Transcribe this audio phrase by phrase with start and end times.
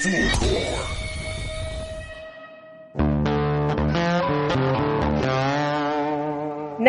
[0.00, 0.99] Full core.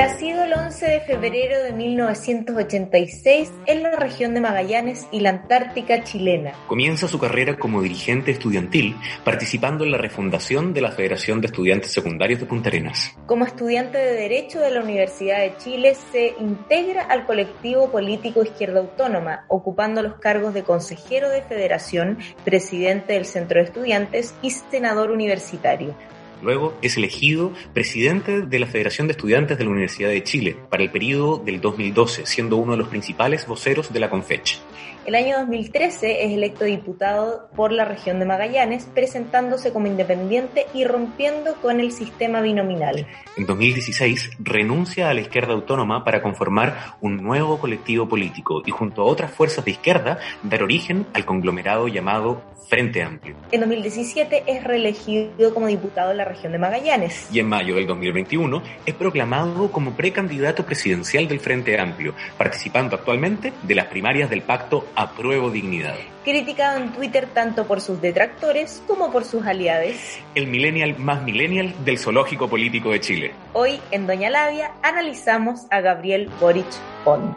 [0.02, 6.04] Nacido el 11 de febrero de 1986 en la región de Magallanes y la Antártica
[6.04, 6.54] chilena.
[6.66, 11.92] Comienza su carrera como dirigente estudiantil, participando en la refundación de la Federación de Estudiantes
[11.92, 13.16] Secundarios de Punta Arenas.
[13.28, 18.80] Como estudiante de Derecho de la Universidad de Chile, se integra al colectivo político Izquierda
[18.80, 25.12] Autónoma, ocupando los cargos de consejero de federación, presidente del Centro de Estudiantes y senador
[25.12, 25.94] universitario.
[26.42, 30.84] Luego es elegido presidente de la Federación de Estudiantes de la Universidad de Chile para
[30.84, 34.60] el periodo del 2012, siendo uno de los principales voceros de la CONFECH.
[35.04, 40.86] El año 2013 es electo diputado por la región de Magallanes, presentándose como independiente y
[40.86, 43.08] rompiendo con el sistema binominal.
[43.36, 49.02] En 2016 renuncia a la izquierda autónoma para conformar un nuevo colectivo político y junto
[49.02, 53.36] a otras fuerzas de izquierda dar origen al conglomerado llamado Frente Amplio.
[53.52, 57.28] En 2017 es reelegido como diputado de la región de Magallanes.
[57.30, 63.52] Y en mayo del 2021 es proclamado como precandidato presidencial del Frente Amplio, participando actualmente
[63.64, 65.96] de las primarias del pacto Apruebo Dignidad.
[66.24, 69.96] Criticado en Twitter tanto por sus detractores como por sus aliados.
[70.36, 73.32] El millennial más millennial del zoológico político de Chile.
[73.54, 76.68] Hoy en Doña Labia analizamos a Gabriel Boric
[77.04, 77.36] Pont.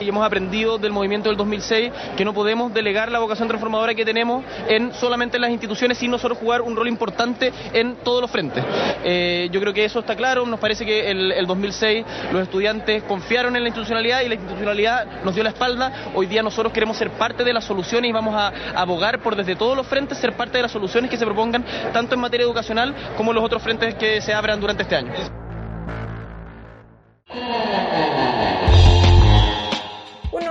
[0.00, 4.04] Y hemos aprendido del movimiento del 2006 que no podemos delegar la vocación transformadora que
[4.04, 8.30] tenemos en solamente en las instituciones, sino solo jugar un rol importante en todos los
[8.30, 8.64] frentes.
[9.04, 13.02] Eh, yo creo que eso está claro, nos parece que el, el 2006 los estudiantes
[13.04, 16.10] confiaron en la institucionalidad y la institucionalidad nos dio la espalda.
[16.14, 19.56] Hoy día nosotros queremos ser parte de las soluciones y vamos a abogar por desde
[19.56, 22.94] todos los frentes ser parte de las soluciones que se propongan, tanto en materia educacional
[23.16, 25.12] como en los otros frentes que se abran durante este año.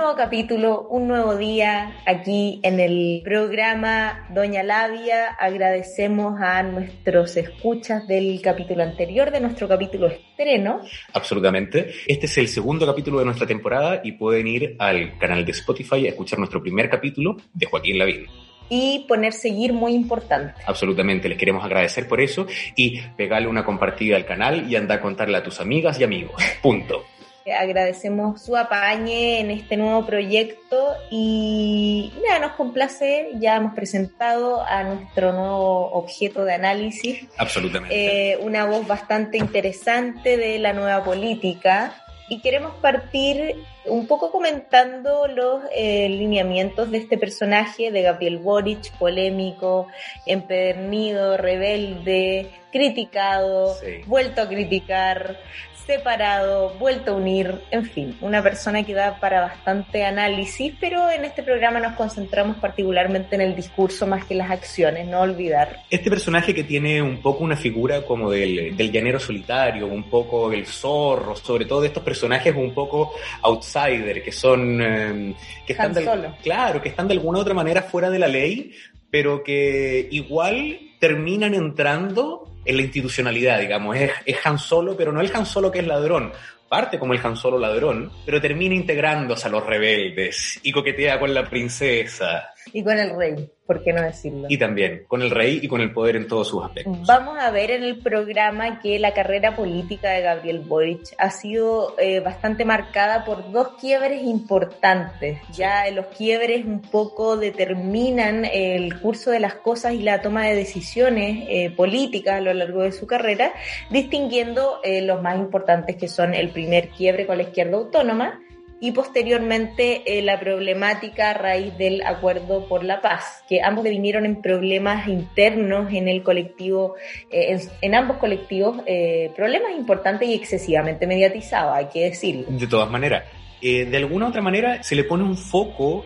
[0.04, 5.28] Nuevo capítulo, un nuevo día aquí en el programa Doña Labia.
[5.40, 10.82] Agradecemos a nuestros escuchas del capítulo anterior, de nuestro capítulo estreno.
[11.14, 11.94] Absolutamente.
[12.06, 16.04] Este es el segundo capítulo de nuestra temporada y pueden ir al canal de Spotify
[16.04, 18.26] a escuchar nuestro primer capítulo de Joaquín Lavín
[18.68, 20.60] y poner seguir muy importante.
[20.66, 25.00] Absolutamente, les queremos agradecer por eso y pegarle una compartida al canal y anda a
[25.00, 26.34] contarle a tus amigas y amigos.
[26.62, 27.04] Punto.
[27.52, 34.82] Agradecemos su apañe en este nuevo proyecto y nada, nos complace, ya hemos presentado a
[34.82, 37.26] nuestro nuevo objeto de análisis.
[37.36, 38.32] Absolutamente.
[38.32, 41.94] Eh, una voz bastante interesante de la nueva política
[42.28, 48.90] y queremos partir un poco comentando los eh, lineamientos de este personaje de Gabriel Boric,
[48.96, 49.88] polémico,
[50.24, 54.00] empedernido, rebelde, criticado, sí.
[54.06, 55.38] vuelto a criticar,
[55.86, 61.24] separado, vuelto a unir, en fin, una persona que da para bastante análisis, pero en
[61.24, 65.80] este programa nos concentramos particularmente en el discurso más que las acciones, no olvidar.
[65.90, 70.52] Este personaje que tiene un poco una figura como del, del llanero solitario, un poco
[70.52, 74.80] el zorro, sobre todo de estos personajes un poco outsider, que son...
[74.82, 75.34] Eh,
[75.66, 78.72] que están de, claro, que están de alguna u otra manera fuera de la ley,
[79.14, 83.96] pero que igual terminan entrando en la institucionalidad, digamos.
[83.96, 86.32] Es, es Han Solo, pero no el Han Solo que es ladrón.
[86.68, 91.32] Parte como el Han Solo ladrón, pero termina integrándose a los rebeldes y coquetea con
[91.32, 92.53] la princesa.
[92.72, 94.46] Y con el rey, ¿por qué no decirlo?
[94.48, 97.06] Y también con el rey y con el poder en todos sus aspectos.
[97.06, 101.94] Vamos a ver en el programa que la carrera política de Gabriel Boric ha sido
[101.98, 105.38] eh, bastante marcada por dos quiebres importantes.
[105.52, 110.54] Ya los quiebres un poco determinan el curso de las cosas y la toma de
[110.54, 113.52] decisiones eh, políticas a lo largo de su carrera,
[113.90, 118.40] distinguiendo eh, los más importantes que son el primer quiebre con la izquierda autónoma,
[118.80, 124.26] y posteriormente eh, la problemática a raíz del acuerdo por la paz, que ambos devinieron
[124.26, 126.94] en problemas internos en el colectivo,
[127.30, 132.44] eh, en, en, ambos colectivos, eh, problemas importantes y excesivamente mediatizados, hay que decirlo.
[132.48, 133.24] De todas maneras.
[133.62, 136.04] de alguna u otra manera se le pone un foco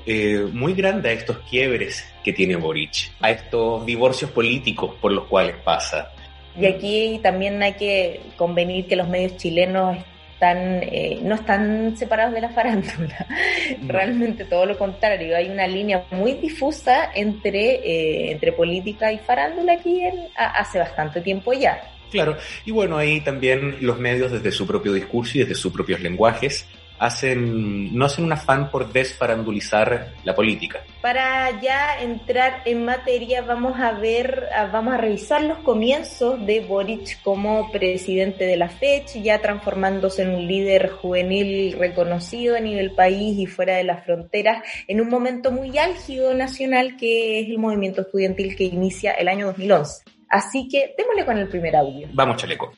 [0.52, 5.56] muy grande a estos quiebres que tiene Boric, a estos divorcios políticos por los cuales
[5.64, 6.12] pasa.
[6.56, 9.98] Y aquí también hay que convenir que los medios chilenos
[10.38, 13.26] están, eh, no están separados de la farándula.
[13.81, 13.93] No.
[13.93, 15.37] Realmente todo lo contrario.
[15.37, 20.79] Hay una línea muy difusa entre, eh, entre política y farándula aquí en, a, hace
[20.79, 21.81] bastante tiempo ya.
[22.11, 26.00] Claro, y bueno, ahí también los medios desde su propio discurso y desde sus propios
[26.00, 26.67] lenguajes
[26.98, 30.80] hacen, no hacen un afán por desfarandulizar la política.
[31.00, 37.22] Para ya entrar en materia, vamos a ver, vamos a revisar los comienzos de Boric
[37.22, 43.38] como presidente de la FECH, ya transformándose en un líder juvenil reconocido a nivel país
[43.38, 48.02] y fuera de las fronteras, en un momento muy álgido nacional que es el movimiento
[48.02, 50.04] estudiantil que inicia el año 2011.
[50.28, 52.08] Así que démosle con el primer audio.
[52.12, 52.72] Vamos, chaleco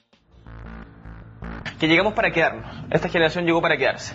[1.78, 2.64] que llegamos para quedarnos.
[2.90, 4.14] Esta generación llegó para quedarse.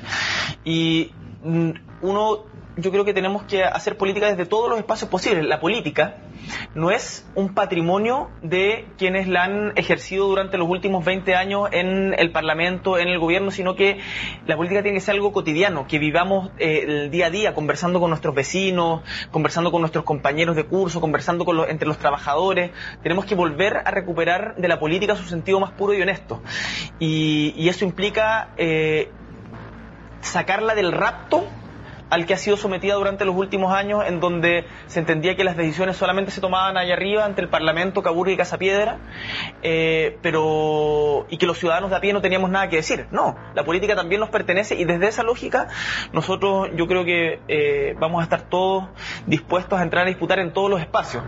[0.64, 1.12] Y
[1.44, 1.70] mm,
[2.02, 2.44] uno,
[2.78, 5.46] yo creo que tenemos que hacer política desde todos los espacios posibles.
[5.46, 6.18] La política
[6.74, 12.14] no es un patrimonio de quienes la han ejercido durante los últimos 20 años en
[12.18, 14.00] el Parlamento, en el gobierno, sino que
[14.46, 18.00] la política tiene que ser algo cotidiano, que vivamos eh, el día a día conversando
[18.00, 19.02] con nuestros vecinos,
[19.32, 22.72] conversando con nuestros compañeros de curso, conversando con entre los trabajadores.
[23.02, 26.42] Tenemos que volver a recuperar de la política su sentido más puro y honesto.
[27.00, 29.10] Y, eso implica eh,
[30.22, 31.46] sacarla del rapto
[32.10, 35.58] al que ha sido sometida durante los últimos años, en donde se entendía que las
[35.58, 39.00] decisiones solamente se tomaban allá arriba, ante el Parlamento, Caburga y Casapiedra,
[39.64, 43.08] eh, pero y que los ciudadanos de a pie no teníamos nada que decir.
[43.12, 45.68] No, la política también nos pertenece y desde esa lógica
[46.14, 48.86] nosotros yo creo que eh, vamos a estar todos
[49.26, 51.24] dispuestos a entrar a disputar en todos los espacios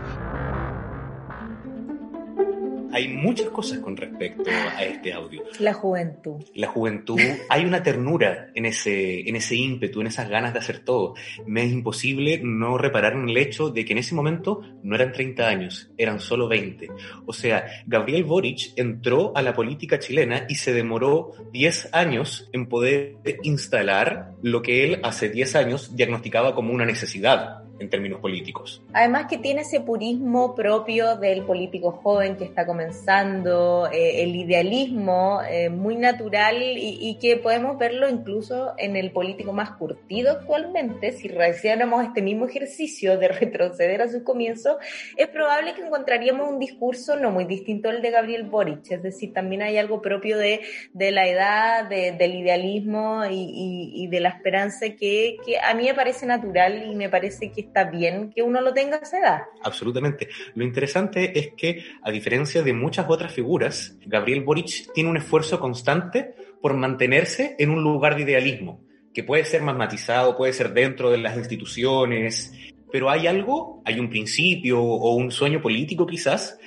[2.92, 5.42] hay muchas cosas con respecto a este audio.
[5.58, 6.42] La juventud.
[6.54, 10.80] La juventud, hay una ternura en ese, en ese ímpetu, en esas ganas de hacer
[10.80, 11.14] todo.
[11.46, 15.12] Me es imposible no reparar en el hecho de que en ese momento no eran
[15.12, 16.88] 30 años, eran solo 20.
[17.26, 22.68] O sea, Gabriel Boric entró a la política chilena y se demoró 10 años en
[22.68, 28.82] poder instalar lo que él hace 10 años diagnosticaba como una necesidad en términos políticos.
[28.92, 35.40] Además que tiene ese purismo propio del político joven que está comenzando, eh, el idealismo
[35.48, 41.12] eh, muy natural y, que podemos verlo incluso en el político más curtido actualmente.
[41.12, 44.76] Si realizáramos este mismo ejercicio de retroceder a sus comienzos,
[45.16, 49.32] es probable que encontraríamos un discurso no muy distinto al de Gabriel Boric, es decir,
[49.32, 50.60] también hay algo propio de,
[50.92, 55.94] de la edad, del idealismo y, y, de la esperanza que, que a mí me
[55.94, 59.40] parece natural y me parece que está bien que uno lo tenga a esa edad.
[59.62, 60.28] Absolutamente.
[60.54, 65.60] Lo interesante es que, a diferencia de muchas otras figuras, Gabriel Boric tiene un esfuerzo
[65.60, 68.80] constante por mantenerse en un lugar de idealismo,
[69.14, 72.52] que puede ser más matizado, puede ser dentro de las instituciones,
[72.90, 76.58] pero hay algo, hay un principio o un sueño político quizás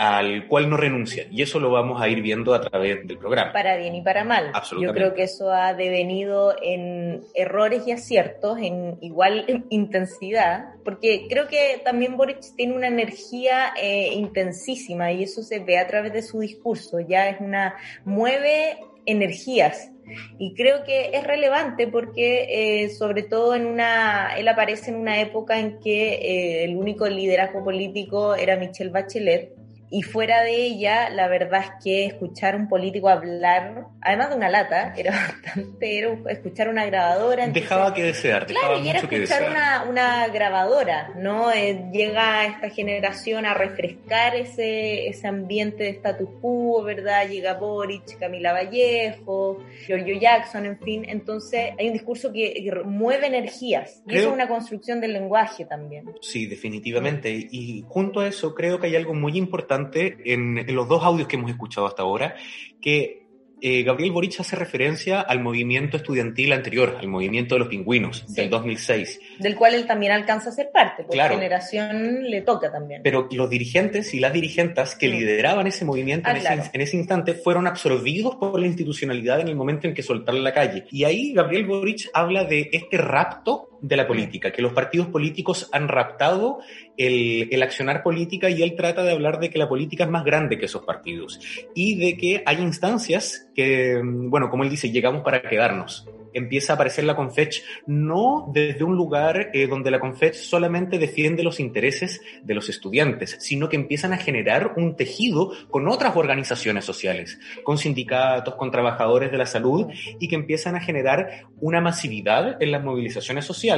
[0.00, 1.26] al cual no renuncia.
[1.30, 3.52] Y eso lo vamos a ir viendo a través del programa.
[3.52, 4.50] Para bien y para mal.
[4.80, 11.48] Yo creo que eso ha devenido en errores y aciertos en igual intensidad, porque creo
[11.48, 16.22] que también Boric tiene una energía eh, intensísima y eso se ve a través de
[16.22, 17.00] su discurso.
[17.00, 17.74] Ya es una,
[18.06, 19.92] mueve energías.
[20.38, 25.20] Y creo que es relevante porque, eh, sobre todo, en una, él aparece en una
[25.20, 29.59] época en que eh, el único liderazgo político era Michelle Bachelet,
[29.92, 34.48] y fuera de ella, la verdad es que escuchar un político hablar, además de una
[34.48, 35.10] lata, era
[35.42, 37.48] bastante, era escuchar una grabadora.
[37.48, 41.50] dejaba que desear, claro, y era escuchar una, una, grabadora, ¿no?
[41.52, 47.28] Eh, llega esta generación a refrescar ese, ese ambiente de status quo, ¿verdad?
[47.28, 51.04] Llega Boric, Camila Vallejo, Giorgio Jackson, en fin.
[51.08, 54.02] Entonces, hay un discurso que, mueve energías.
[54.06, 56.12] Y eso es una construcción del lenguaje también.
[56.20, 57.30] Sí, definitivamente.
[57.30, 59.79] Y junto a eso, creo que hay algo muy importante
[60.24, 62.34] en, los dos audios que hemos escuchado hasta ahora,
[62.80, 63.20] que
[63.62, 68.48] eh, Gabriel Boric hace referencia al movimiento estudiantil anterior, al movimiento de los pingüinos del
[68.48, 69.20] 2006.
[69.38, 71.34] Del cual él también alcanza a ser parte, porque claro.
[71.34, 73.02] generación le toca también.
[73.02, 75.12] Pero los dirigentes y las dirigentas que mm.
[75.12, 79.86] lideraban ese movimiento ah, en, ese, instante fueron absorbidos por la institucionalidad en el momento
[79.86, 80.86] en que soltaron la calle.
[80.90, 85.68] Y ahí Gabriel Boric habla de este rapto de la política, que los partidos políticos
[85.72, 86.58] han raptado
[86.96, 90.24] el, el, accionar política y él trata de hablar de que la política es más
[90.24, 91.40] grande que esos partidos
[91.74, 96.06] y de que hay instancias que, bueno, como él dice, llegamos para quedarnos.
[96.32, 101.42] Empieza a aparecer la Confech no desde un lugar eh, donde la Confech solamente defiende
[101.42, 106.84] los intereses de los estudiantes, sino que empiezan a generar un tejido con otras organizaciones
[106.84, 109.88] sociales, con sindicatos, con trabajadores de la salud
[110.20, 113.69] y que empiezan a generar una masividad en las movilizaciones sociales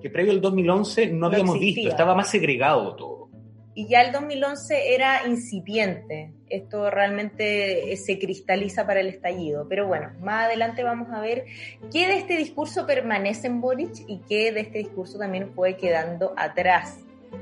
[0.00, 3.16] que previo al 2011 no, habíamos visto, estaba más segregado todo
[3.76, 6.32] y ya el 2011 era incipiente.
[6.48, 9.68] Esto realmente eh, se cristaliza para el estallido.
[9.68, 11.44] Pero bueno, más adelante vamos a ver
[11.92, 16.32] qué de este discurso permanece en Boric y qué de este discurso también fue quedando
[16.38, 17.00] atrás.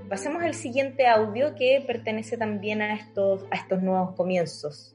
[0.08, 4.90] Pasemos al siguiente audio que pertenece también a estos, a estos nuevos comienzos.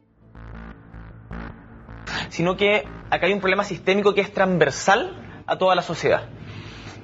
[2.30, 6.28] sino que acá hay un problema sistémico que es transversal a toda la sociedad,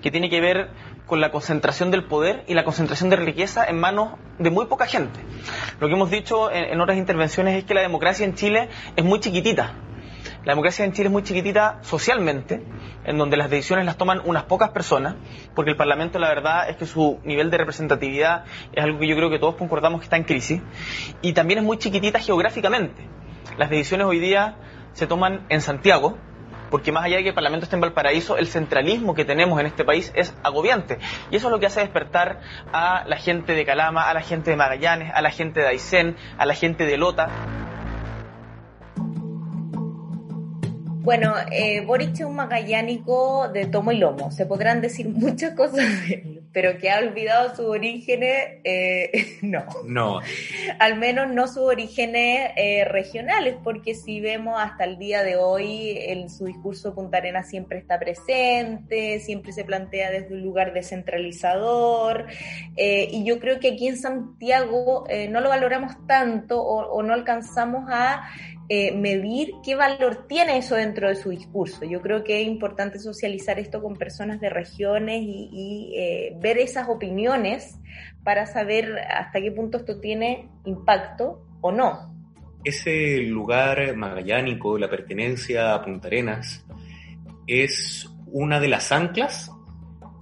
[0.06, 0.70] que tiene que ver
[1.08, 4.86] con la concentración del poder y la concentración de riqueza en manos de muy poca
[4.86, 5.20] gente.
[5.80, 9.20] Lo que hemos dicho en, otras intervenciones es que la democracia en Chile es muy
[9.20, 9.74] chiquitita.
[10.44, 12.62] La democracia en Chile es muy chiquitita socialmente,
[13.04, 15.16] en donde las decisiones las toman unas pocas personas,
[15.56, 18.44] porque el Parlamento la verdad es que su nivel de representatividad
[18.74, 20.62] es algo que yo creo que todos concordamos que está en crisis,
[21.24, 23.10] y también es muy chiquitita geográficamente.
[23.58, 24.56] Las decisiones hoy día
[24.94, 26.20] se toman en Santiago,
[26.70, 29.66] porque más allá de que el Parlamento esté en Valparaíso, el centralismo que tenemos en
[29.66, 31.00] este país es agobiante.
[31.32, 32.42] Y eso es lo que hace despertar
[32.72, 36.16] a la gente de Calama, a la gente de Magallanes, a la gente de Aysén,
[36.38, 37.30] a la gente de Lota.
[41.06, 44.32] Bueno, eh, Boric es un magallánico de tomo y lomo.
[44.32, 49.66] Se podrán decir muchas cosas de él, pero que ha olvidado sus orígenes, eh, no.
[49.86, 50.20] No.
[50.80, 55.96] Al menos no sus orígenes eh, regionales, porque si vemos hasta el día de hoy,
[55.96, 62.26] en su discurso Punta Arenas siempre está presente, siempre se plantea desde un lugar descentralizador,
[62.78, 67.86] eh, y yo creo que aquí en Santiago no lo valoramos tanto o no alcanzamos
[67.90, 68.28] a
[68.68, 71.86] eh, medir qué valor tiene eso dentro de su discurso.
[71.86, 76.90] Yo creo que es importante socializar esto con personas de regiones y, eh, ver esas
[76.90, 77.78] opiniones
[78.24, 82.14] para saber hasta qué punto esto tiene impacto o no.
[82.64, 86.66] Ese lugar magallánico, la pertenencia a Punta Arenas,
[87.46, 89.52] es una de las anclas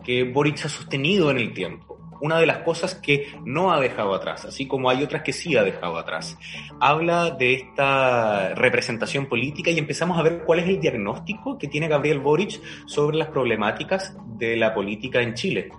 [0.03, 1.92] que Boric ha sostenido en el tiempo
[2.23, 5.57] una de las cosas que no ha dejado atrás, así como hay otras que sí
[5.57, 6.37] ha dejado atrás.
[6.79, 11.89] Habla de esta representación política y empezamos a ver cuál es el diagnóstico que tiene
[11.89, 15.71] Gabriel Boric sobre las problemáticas de la política en Chile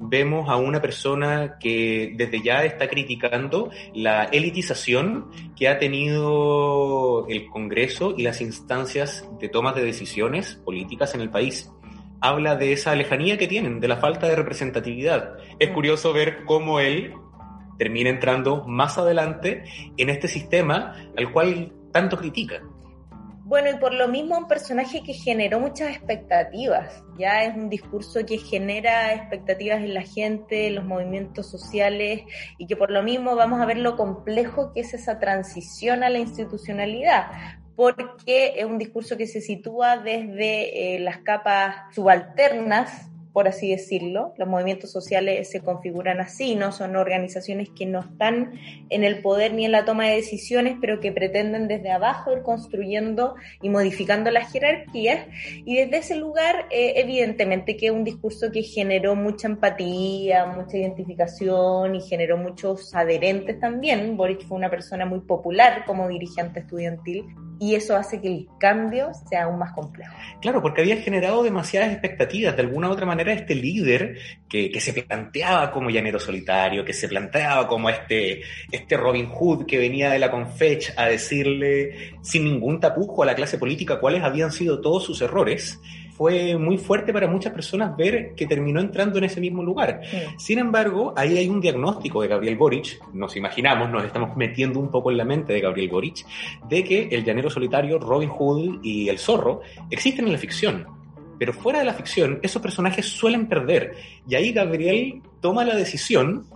[0.00, 5.26] vemos a una persona que desde ya está criticando la elitización
[5.56, 11.30] que ha tenido el Congreso y las instancias de tomas de decisiones políticas en el
[11.30, 11.72] país
[12.20, 15.36] habla de esa lejanía que tienen, de la falta de representatividad.
[15.58, 15.74] Es mm.
[15.74, 17.14] curioso ver cómo él
[17.78, 19.64] termina entrando más adelante
[19.96, 22.60] en este sistema al cual tanto critica.
[23.48, 28.26] Bueno, y por lo mismo un personaje que generó muchas expectativas, ya es un discurso
[28.26, 32.24] que genera expectativas en la gente, en los movimientos sociales,
[32.58, 36.10] y que por lo mismo vamos a ver lo complejo que es esa transición a
[36.10, 37.30] la institucionalidad,
[37.78, 44.34] porque es un discurso que se sitúa desde eh, las capas subalternas por así decirlo.
[44.36, 48.54] Los movimientos sociales se configuran así, no son organizaciones que no están
[48.90, 52.42] en el poder ni en la toma de decisiones, pero que pretenden desde abajo ir
[52.42, 55.28] construyendo y modificando las jerarquías.
[55.64, 60.76] Y desde ese lugar, eh, evidentemente que es un discurso que generó mucha empatía, mucha
[60.76, 64.16] identificación y generó muchos adherentes también.
[64.16, 67.24] Boris fue una persona muy popular como dirigente estudiantil
[67.60, 70.14] y eso hace que el cambio sea aún más complejo.
[70.40, 72.54] Claro, porque había generado demasiadas expectativas.
[72.56, 76.92] De alguna u otra manera, este líder que, que, se planteaba como llanero solitario, que
[76.92, 82.44] se planteaba como este, este Robin Hood que venía de la Confech a decirle sin
[82.44, 85.80] ningún tapujo a la clase política cuáles habían sido todos sus errores,
[86.18, 90.00] fue muy fuerte para muchas personas ver que terminó entrando en ese mismo lugar.
[90.36, 94.90] Sin embargo, ahí hay un diagnóstico de Gabriel Boric, nos imaginamos, nos estamos metiendo un
[94.90, 96.26] poco en la mente de Gabriel Boric,
[96.68, 99.60] de que el llanero solitario, Robin Hood y el zorro
[99.90, 100.86] existen en la ficción.
[101.38, 103.94] Pero fuera de la ficción, esos personajes suelen perder.
[104.28, 106.46] Y ahí Gabriel toma la decisión,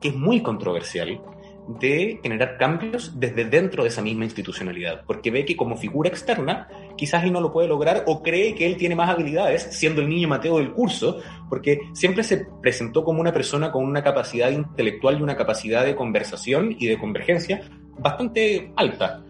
[0.00, 1.20] que es muy controversial,
[1.68, 6.68] de generar cambios desde dentro de esa misma institucionalidad, porque ve que como figura externa
[6.96, 10.08] quizás él no lo puede lograr o cree que él tiene más habilidades siendo el
[10.08, 15.18] niño Mateo del curso, porque siempre se presentó como una persona con una capacidad intelectual
[15.18, 17.62] y una capacidad de conversación y de convergencia
[17.98, 19.22] bastante alta.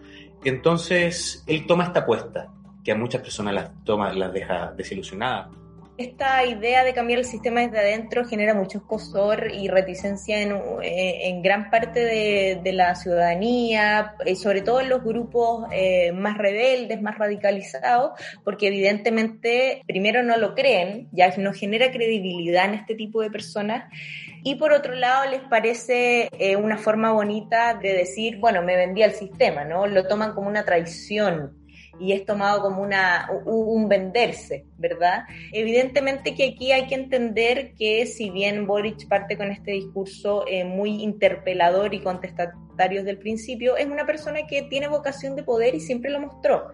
[0.45, 2.53] Entonces él toma esta apuesta,
[2.85, 5.49] que a muchas personas las, toma, las deja desilusionadas
[5.99, 11.41] esta idea de cambiar el sistema desde adentro genera mucho escosor y reticencia en, eh,
[11.43, 17.17] gran parte de, la ciudadanía, eh, sobre todo en los grupos eh, más rebeldes, más
[17.17, 18.13] radicalizados,
[18.45, 23.91] porque evidentemente primero no lo creen, ya no genera credibilidad en este tipo de personas,
[24.43, 29.13] y por otro lado les parece una forma bonita de decir, bueno, me vendí al
[29.13, 29.87] sistema, ¿no?
[29.87, 31.66] Lo toman como una traición
[31.99, 35.25] y es tomado como una, un venderse, ¿verdad?
[35.53, 40.65] Evidentemente que aquí hay que entender que si bien Boric parte con este discurso eh,
[40.65, 45.75] muy interpelador y contestatario desde el principio, es una persona que tiene vocación de poder
[45.75, 46.69] y siempre lo mostró.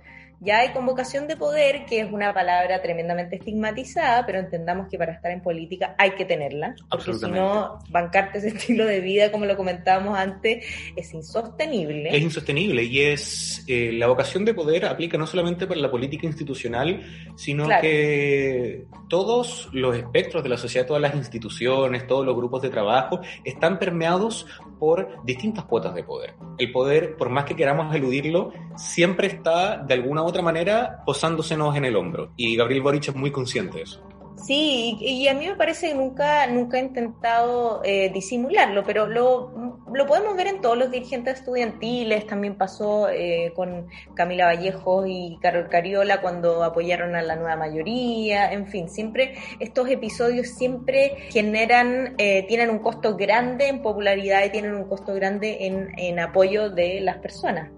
[0.45, 5.13] Ya hay convocación de poder, que es una palabra tremendamente estigmatizada, pero entendamos que para
[5.13, 9.45] estar en política hay que tenerla, porque si no, bancarte ese estilo de vida, como
[9.45, 12.09] lo comentábamos antes, es insostenible.
[12.17, 16.27] Es insostenible y es eh, la vocación de poder aplica no solamente para la política
[16.27, 17.03] institucional,
[17.37, 22.71] sino que todos los espectros de la sociedad, todas las instituciones, todos los grupos de
[22.71, 24.47] trabajo están permeados
[24.79, 26.35] por distintas cuotas de poder.
[26.59, 31.85] El poder, por más que queramos eludirlo, siempre está de alguna otra manera posándosenos en
[31.85, 32.33] el hombro.
[32.37, 34.03] Y Gabriel Boric es muy consciente de eso.
[34.43, 39.81] Sí, y, a mí me parece que nunca, nunca he intentado eh, disimularlo, pero lo,
[39.93, 45.39] lo, podemos ver en todos los dirigentes estudiantiles, también pasó eh, con Camila Vallejo y
[45.41, 52.17] Carol Cariola cuando apoyaron a la nueva mayoría, en fin, siempre estos episodios siempre generan,
[52.19, 56.69] eh, tienen un costo grande en popularidad y tienen un costo grande en, en apoyo
[56.69, 57.71] de las personas.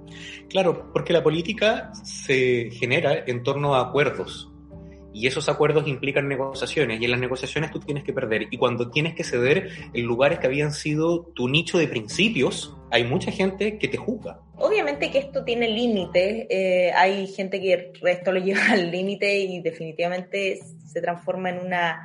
[0.48, 4.53] Claro, porque la política se genera en torno a acuerdos
[5.14, 8.48] y esos acuerdos implican negociaciones y en las negociaciones tú tienes que perder.
[8.50, 13.04] Y cuando tienes que ceder en lugares que habían sido tu nicho de principios, hay
[13.04, 14.40] mucha gente que te juzga.
[14.56, 19.60] Obviamente que esto tiene límites, eh, hay gente que esto lo lleva al límite y
[19.62, 22.02] definitivamente se transforma en una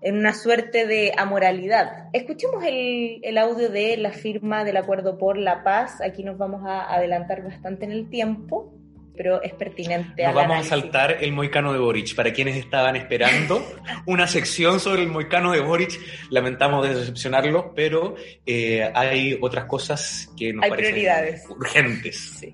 [0.00, 2.08] en una suerte de amoralidad.
[2.12, 6.00] Escuchemos el, el, audio de la firma del Acuerdo por la Paz.
[6.00, 8.77] Aquí nos vamos a adelantar bastante en el tiempo
[9.18, 10.24] pero es pertinente.
[10.24, 12.14] Nos vamos a saltar el moicano de Boric.
[12.14, 13.62] Para quienes estaban esperando
[14.06, 18.14] una sección sobre el moicano de Boric, lamentamos decepcionarlo, pero
[18.46, 22.46] eh, hay otras cosas que nos parecen urgentes.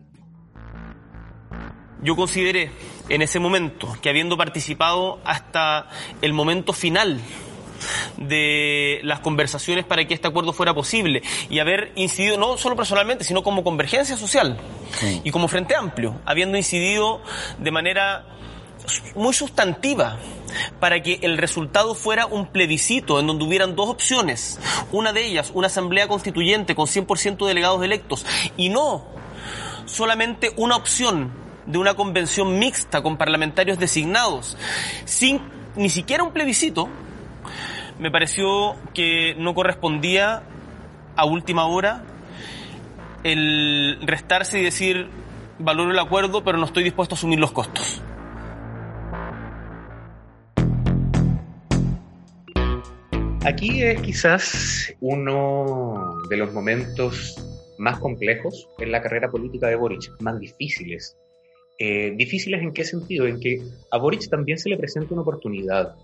[2.03, 2.71] Yo consideré
[3.09, 5.89] en ese momento que habiendo participado hasta
[6.23, 7.21] el momento final
[8.17, 13.25] de las conversaciones para que este acuerdo fuera posible y haber incidido no solo personalmente,
[13.25, 14.59] sino como convergencia social
[15.23, 17.21] y como Frente Amplio, habiendo incidido
[17.59, 18.27] de manera
[19.15, 20.19] muy sustantiva
[20.79, 24.59] para que el resultado fuera un plebiscito en donde hubieran dos opciones,
[24.93, 28.27] una de ellas una asamblea constituyente con 100% delegados electos
[28.57, 29.05] y no
[29.87, 31.33] solamente una opción
[31.67, 34.57] de una convención mixta con parlamentarios designados
[35.05, 35.41] sin
[35.77, 36.89] ni siquiera un plebiscito,
[37.99, 40.43] me pareció que no correspondía
[41.17, 42.05] a última hora
[43.23, 45.09] el restarse y decir
[45.59, 48.03] valoro el acuerdo pero no estoy dispuesto a asumir los costos.
[53.45, 57.37] Aquí es quizás uno de los momentos
[57.77, 61.19] más complejos en la carrera política de Boric, más difíciles.
[61.79, 63.27] Eh, ¿Difíciles en qué sentido?
[63.27, 65.95] En que a Boric también se le presenta una oportunidad.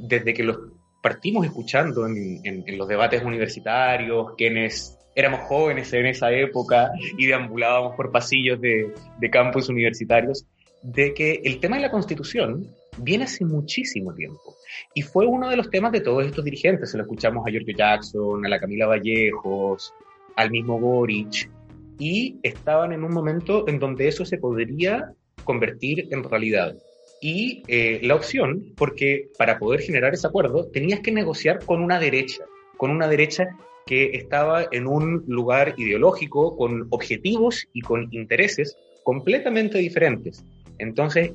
[0.00, 0.58] Desde que los
[1.02, 8.10] partimos escuchando en, los debates universitarios, quienes éramos jóvenes en esa época y deambulábamos por
[8.10, 8.94] pasillos de,
[9.30, 10.46] campus universitarios,
[10.82, 14.56] de que el tema de la constitución viene hace muchísimo tiempo.
[14.94, 16.90] Y fue uno de los temas de todos estos dirigentes.
[16.90, 19.92] Se lo escuchamos a Giorgio Jackson, a la Camila Vallejos,
[20.36, 21.50] al mismo Boric.
[21.98, 25.12] Y estaban en un momento en donde eso se podría
[25.44, 26.74] convertir en realidad
[27.22, 32.00] y eh, la opción, porque para poder generar ese acuerdo tenías que negociar con una
[32.00, 32.44] derecha,
[32.76, 33.56] con una derecha
[33.86, 40.44] que estaba en un lugar ideológico, con objetivos y con intereses completamente diferentes.
[40.78, 41.30] Entonces,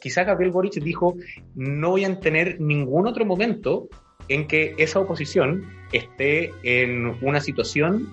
[0.00, 1.14] quizá Gabriel Boric dijo,
[1.54, 3.88] no voy a tener ningún otro momento
[4.28, 8.08] en que esa oposición esté en una situación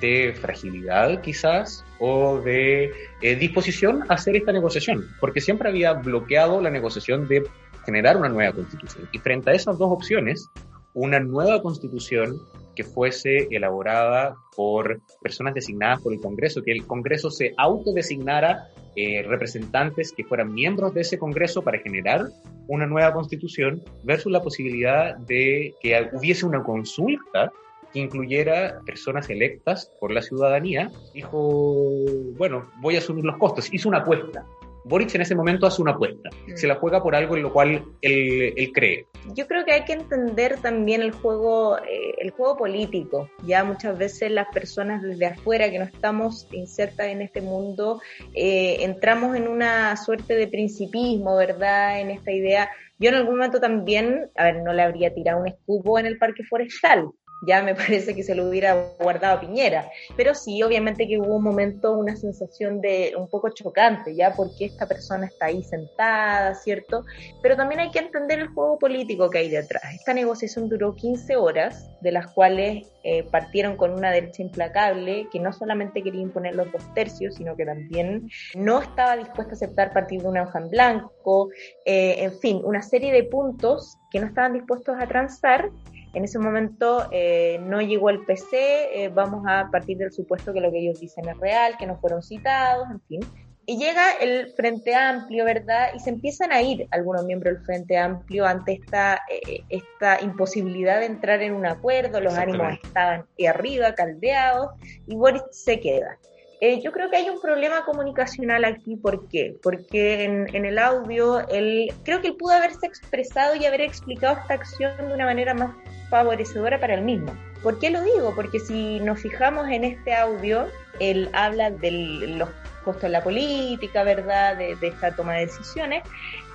[0.00, 6.60] de fragilidad quizás o de eh, disposición a hacer esta negociación, porque siempre había bloqueado
[6.60, 7.44] la negociación de
[7.84, 9.08] generar una nueva constitución.
[9.12, 10.50] Y frente a esas dos opciones,
[10.94, 12.40] una nueva constitución
[12.74, 19.22] que fuese elaborada por personas designadas por el Congreso, que el Congreso se autodesignara eh,
[19.22, 22.28] representantes que fueran miembros de ese Congreso para generar
[22.66, 27.52] una nueva constitución, versus la posibilidad de que hubiese una consulta
[27.94, 31.90] que incluyera personas electas por la ciudadanía, dijo,
[32.36, 33.72] bueno, voy a asumir los costos.
[33.72, 34.44] Hizo una apuesta.
[34.86, 36.28] Boric en ese momento hace una apuesta.
[36.46, 36.56] Mm.
[36.56, 39.06] Se la juega por algo en lo cual él, cree.
[39.34, 43.30] Yo creo que hay que entender también el juego, eh, el juego político.
[43.46, 48.02] Ya muchas veces las personas desde afuera que no estamos insertas en este mundo,
[48.34, 52.00] eh, entramos en una suerte de principismo, ¿verdad?
[52.00, 52.68] En esta idea.
[52.98, 56.18] Yo en algún momento también, a ver, no le habría tirado un escupo en el
[56.18, 57.08] parque forestal,
[57.46, 59.90] ya me parece que se lo hubiera guardado Piñera.
[60.16, 64.66] Pero sí, obviamente que hubo un momento, una sensación de un poco chocante, ya porque
[64.66, 67.04] esta persona está ahí sentada, ¿cierto?
[67.42, 69.82] Pero también hay que entender el juego político que hay detrás.
[69.94, 75.40] Esta negociación duró 15 horas, de las cuales eh, partieron con una derecha implacable que
[75.40, 79.92] no solamente quería imponer los dos tercios, sino que también no estaba dispuesta a aceptar
[79.92, 81.50] partir de una hoja en blanco,
[81.84, 85.70] eh, en fin, una serie de puntos que no estaban dispuestos a transar
[86.14, 90.60] en ese momento eh, no llegó el PC, eh, vamos a partir del supuesto que
[90.60, 93.20] lo que ellos dicen es real, que no fueron citados, en fin.
[93.66, 95.88] Y llega el Frente Amplio, ¿verdad?
[95.94, 101.00] Y se empiezan a ir algunos miembros del Frente Amplio ante esta, eh, esta imposibilidad
[101.00, 104.72] de entrar en un acuerdo, los ánimos estaban arriba, caldeados,
[105.06, 106.18] y Boris se queda.
[106.60, 108.96] Eh, yo creo que hay un problema comunicacional aquí.
[108.96, 109.56] ¿Por qué?
[109.62, 114.54] Porque en, el audio, él, creo que él pudo haberse expresado y haber explicado esta
[114.54, 115.74] acción de una manera más
[116.10, 117.34] favorecedora para él mismo.
[117.62, 118.32] ¿Por qué lo digo?
[118.34, 120.66] Porque si nos fijamos en este audio,
[121.00, 122.48] él habla de los
[122.84, 124.56] costos de la política, ¿verdad?
[124.56, 126.02] De, de esta toma de decisiones,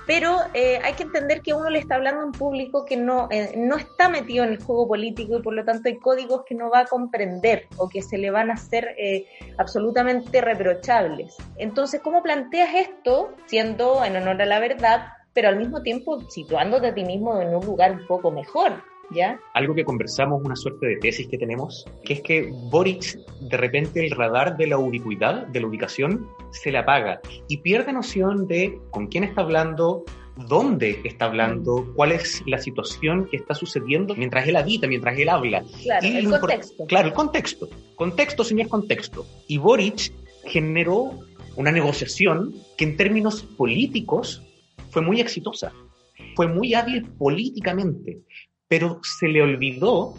[0.06, 3.28] pero eh, hay que entender que uno le está hablando a un público que no,
[3.30, 6.54] eh, no está metido en el juego político y por lo tanto hay códigos que
[6.54, 9.26] no va a comprender o que se le van a hacer eh,
[9.58, 11.36] absolutamente reprochables.
[11.56, 16.88] Entonces, ¿cómo planteas esto siendo en honor a la verdad, pero al mismo tiempo situándote
[16.88, 18.89] a ti mismo en un lugar un poco mejor?
[19.54, 24.04] Algo que conversamos, una suerte de tesis que tenemos, que es que Boric, de repente
[24.04, 28.78] el radar de la ubicuidad, de la ubicación, se le apaga y pierde noción de
[28.90, 30.04] con quién está hablando,
[30.48, 31.94] dónde está hablando, mm.
[31.94, 35.64] cuál es la situación que está sucediendo mientras él habita, mientras él habla.
[35.82, 36.86] Claro, el contexto.
[36.86, 37.68] Claro, el contexto.
[37.96, 39.26] Contexto, señor contexto.
[39.48, 40.12] Y Boric
[40.44, 41.18] generó
[41.56, 44.42] una negociación que en términos políticos
[44.90, 45.72] fue muy exitosa.
[46.36, 48.20] Fue muy hábil políticamente
[48.70, 50.14] pero se le olvidó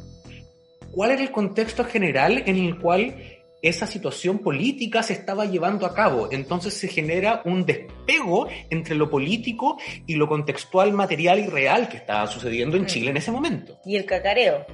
[0.92, 3.16] cuál era el contexto general en el cual
[3.62, 6.28] esa situación política se estaba llevando a cabo.
[6.34, 11.96] Entonces se genera un despego entre lo político y lo contextual, material y real que
[11.96, 12.88] estaba sucediendo en mm.
[12.88, 13.80] Chile en ese momento.
[13.86, 14.66] Y el cacareo,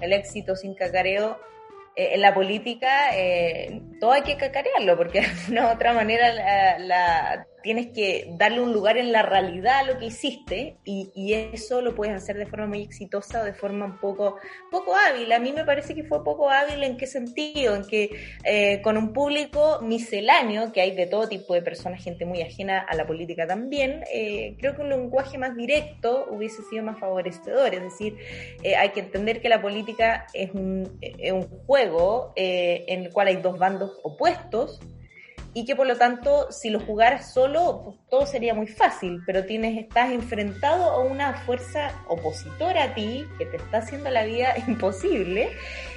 [0.00, 1.36] el éxito sin cacareo.
[1.96, 7.44] Eh, en la política eh, todo hay que cacarearlo porque de alguna otra manera la
[7.66, 11.96] tienes que darle un lugar en la realidad a lo que hiciste y, eso lo
[11.96, 14.36] puedes hacer de forma muy exitosa o de forma un poco,
[14.70, 15.32] poco hábil.
[15.32, 18.10] A mí me parece que fue poco hábil en qué sentido, en que
[18.44, 22.86] eh, con un público misceláneo, que hay de todo tipo de personas, gente muy ajena
[22.88, 27.74] a la política también, eh, creo que un lenguaje más directo hubiese sido más favorecedor.
[27.74, 28.16] Es decir,
[28.62, 33.26] eh, hay que entender que la política es un, es un juego en el cual
[33.26, 34.80] hay dos bandos opuestos
[35.56, 39.46] y que por lo tanto si lo jugaras solo pues, todo sería muy fácil, pero
[39.46, 44.52] tienes estás enfrentado a una fuerza opositora a ti que te está haciendo la vida
[44.68, 45.50] imposible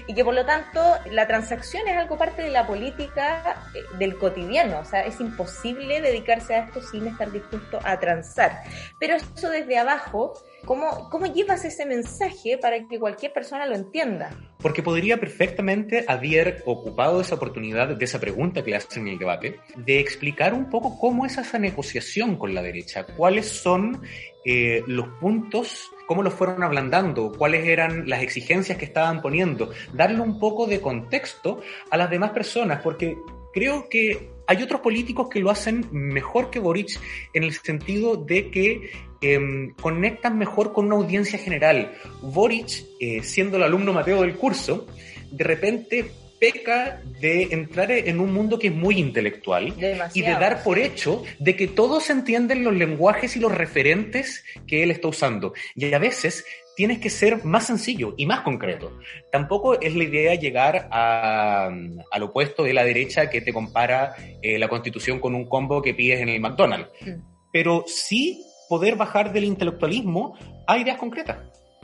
[0.07, 4.17] y que por lo tanto la transacción es algo parte de la política eh, del
[4.17, 8.63] cotidiano, o sea, es imposible dedicarse a esto sin estar dispuesto a transar.
[8.97, 14.29] Pero eso desde abajo ¿Cómo, ¿Cómo llevas ese mensaje para que cualquier persona lo entienda?
[14.61, 19.19] Porque podría perfectamente haber ocupado esa oportunidad de esa pregunta que le hacen en el
[19.19, 24.01] debate, de explicar un poco cómo es esa negociación con la derecha, cuáles son
[24.43, 30.19] eh, los puntos, cómo los fueron ablandando, cuáles eran las exigencias que estaban poniendo, darle
[30.19, 33.15] un poco de contexto a las demás personas, porque
[33.53, 36.99] creo que hay otros políticos que lo hacen mejor que Boric
[37.33, 38.91] en el sentido de que
[39.21, 41.91] Em, conectan mejor con una audiencia general.
[42.21, 44.87] Boric, eh, siendo el alumno Mateo del curso,
[45.29, 49.73] de repente peca de entrar en un mundo que es muy intelectual
[50.13, 54.83] y de dar por hecho de que todos entienden los lenguajes y los referentes que
[54.83, 55.53] él está usando.
[55.75, 56.45] Y a veces
[56.77, 58.97] tienes que ser más sencillo y más concreto.
[59.33, 64.69] Tampoco es la idea llegar al opuesto de la derecha que te compara eh, la
[64.69, 66.89] constitución con un combo que pides en el McDonald's.
[67.01, 67.21] Mm.
[67.51, 71.37] Pero sí poder bajar del intelectualismo a ideas concretas.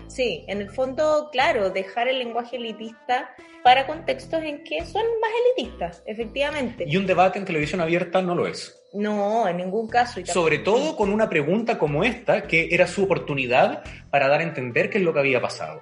[0.08, 3.32] Sí, en el fondo, claro, dejar el lenguaje elitista
[3.64, 6.86] para contextos en que son más elitistas, efectivamente.
[6.88, 8.80] Y un debate en televisión abierta no lo es.
[8.94, 10.22] No, en ningún caso.
[10.26, 14.90] Sobre todo con una pregunta como esta, que era su oportunidad para dar a entender
[14.90, 15.82] qué es lo que había pasado.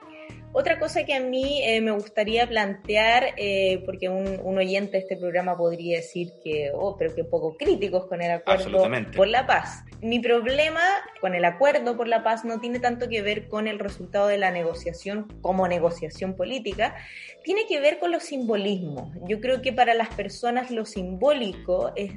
[0.55, 5.17] Otra cosa que a mí eh, me gustaría plantear, eh, porque un, oyente de este
[5.17, 9.83] programa podría decir que, oh, pero que poco críticos con el acuerdo por la paz.
[10.03, 10.81] Mi problema
[11.21, 14.37] con el acuerdo por la paz no tiene tanto que ver con el resultado de
[14.37, 16.95] la negociación como negociación política,
[17.43, 19.17] tiene que ver con los simbolismos.
[19.29, 22.11] Yo creo que para las personas lo simbólico es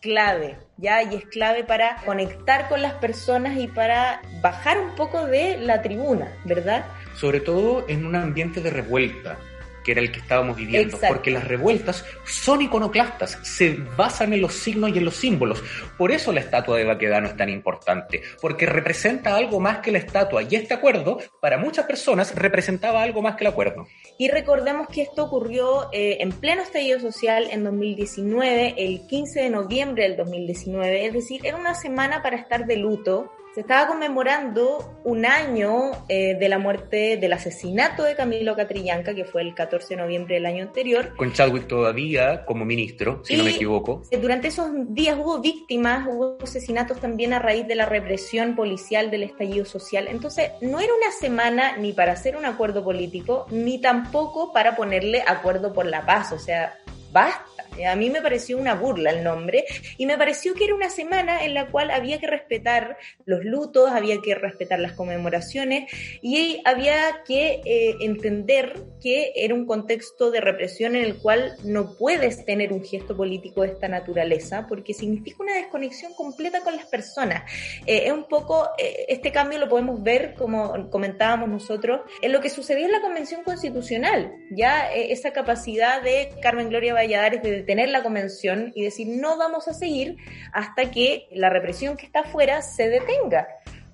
[0.00, 1.02] clave, ¿ya?
[1.02, 5.82] Y es clave para conectar con las personas y para bajar un poco de la
[5.82, 6.86] tribuna, ¿verdad?
[7.16, 9.38] sobre todo en un ambiente de revuelta
[9.86, 14.52] que era el que estábamos viviendo, porque las revueltas son iconoclastas, se basan en los
[14.52, 15.62] signos y en los símbolos.
[15.96, 19.98] Por eso la estatua de Baquedano es tan importante, porque representa algo más que la
[19.98, 23.86] estatua, y este acuerdo, para muchas personas, representaba algo más que el acuerdo.
[24.18, 29.50] Y recordemos que esto ocurrió eh, en pleno estallido social en 2019, el 15 de
[29.50, 35.00] noviembre del 2019, es decir, era una semana para estar de luto se estaba conmemorando
[35.04, 39.94] un año eh, de la muerte, del asesinato de Camilo Catrillanca, que fue el 14
[39.94, 41.16] de noviembre del año anterior.
[41.16, 44.02] Con Chadwick todavía como ministro, si no me equivoco.
[44.10, 49.10] Eh, durante esos días hubo víctimas, hubo asesinatos también a raíz de la represión policial
[49.10, 50.06] del estallido social.
[50.08, 55.24] Entonces, no era una semana ni para hacer un acuerdo político, ni tampoco para ponerle
[55.26, 56.30] acuerdo por la paz.
[56.32, 56.76] O sea,
[57.16, 59.64] basta a mí me pareció una burla el nombre
[59.98, 63.90] y me pareció que era una semana en la cual había que respetar los lutos,
[63.90, 65.90] había que respetar las conmemoraciones
[66.22, 71.96] y había que eh, entender que era un contexto de represión en el cual no
[71.96, 76.86] puedes tener un gesto político de esta naturaleza porque significa una desconexión completa con las
[76.86, 77.50] personas.
[77.86, 82.40] Eh, es un poco, eh, este cambio lo podemos ver, como comentábamos nosotros, en lo
[82.40, 87.90] que sucedió en la Convención Constitucional, ya esa capacidad de Carmen Gloria Valladares de detener
[87.90, 90.16] la convención y decir no vamos a seguir
[90.52, 93.46] hasta que la represión que está afuera se detenga.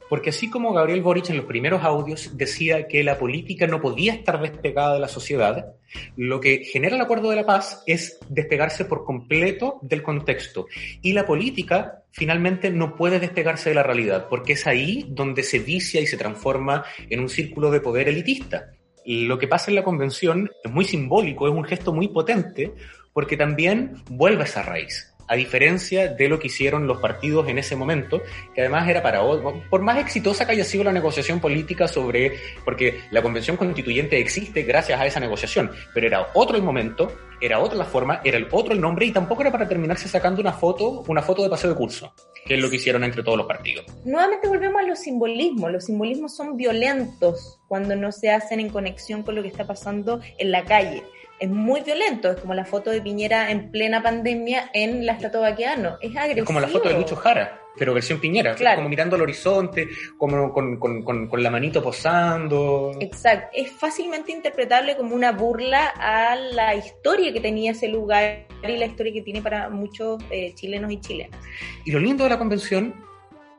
[0.09, 4.15] Porque así como Gabriel Boric en los primeros audios decía que la política no podía
[4.15, 5.75] estar despegada de la sociedad,
[6.17, 10.67] lo que genera el acuerdo de la paz es despegarse por completo del contexto.
[11.03, 15.59] Y la política finalmente no puede despegarse de la realidad, porque es ahí donde se
[15.59, 18.71] vicia y se transforma en un círculo de poder elitista.
[19.05, 22.73] Lo que pasa en la convención es muy simbólico, es un gesto muy potente,
[23.13, 27.59] porque también vuelve a esa raíz a diferencia de lo que hicieron los partidos en
[27.59, 28.21] ese momento,
[28.55, 29.23] que además era para
[29.71, 32.35] por más exitosa que haya sido la negociación política sobre,
[32.67, 37.61] porque la convención constituyente existe gracias a esa negociación, pero era otro el momento, era
[37.61, 40.53] otra la forma, era el otro el nombre y tampoco era para terminarse sacando una
[40.53, 43.47] foto, una foto de paseo de curso, que es lo que hicieron entre todos los
[43.47, 43.87] partidos.
[44.05, 49.23] Nuevamente volvemos a los simbolismos, los simbolismos son violentos cuando no se hacen en conexión
[49.23, 51.03] con lo que está pasando en la calle
[51.43, 55.41] es muy violento, es como la foto de Piñera en plena pandemia en la estatua
[55.41, 56.43] Baqueano, es agresivo.
[56.43, 60.53] Es como la foto de Lucho Jara, pero versión Piñera, como mirando al horizonte, como
[60.53, 62.93] con, con, con, con, la manito posando.
[63.01, 68.77] Exacto, es fácilmente interpretable como una burla a la historia que tenía ese lugar y
[68.77, 71.41] la historia que tiene para muchos eh, chilenos y chilenas.
[71.85, 72.95] Y lo lindo de la convención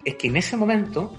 [0.05, 1.13] es que en ese momento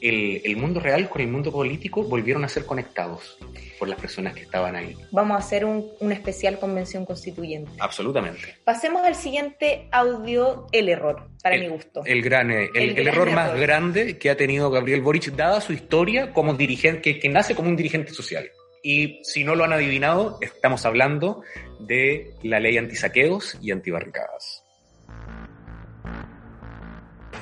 [0.00, 3.38] el, el mundo real con el mundo político volvieron a ser conectados
[3.78, 4.96] por las personas que estaban ahí.
[5.12, 7.70] Vamos a hacer un, una especial convención constituyente.
[7.78, 8.56] Absolutamente.
[8.64, 12.02] Pasemos al siguiente audio, el error, para mi gusto.
[12.04, 16.32] El gran, el, el, error más grande que ha tenido Gabriel Boric, dada su historia
[16.32, 18.50] como dirigente, que, que nace como un dirigente social.
[18.82, 21.42] Y si no lo han adivinado, estamos hablando
[21.80, 24.64] de la ley antisaqueos y antibarricadas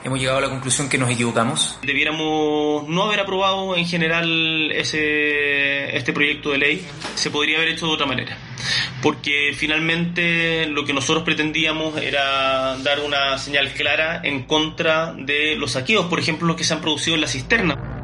[0.07, 1.79] hemos llegado a la conclusión que nos equivocamos.
[1.83, 7.87] Debiéramos no haber aprobado en general ese, este proyecto de ley, se podría haber hecho
[7.87, 8.39] de otra manera.
[9.03, 15.73] Porque finalmente lo que nosotros pretendíamos era dar una señal clara en contra de los
[15.73, 17.96] saqueos, por ejemplo, los que se han producido en la cisterna.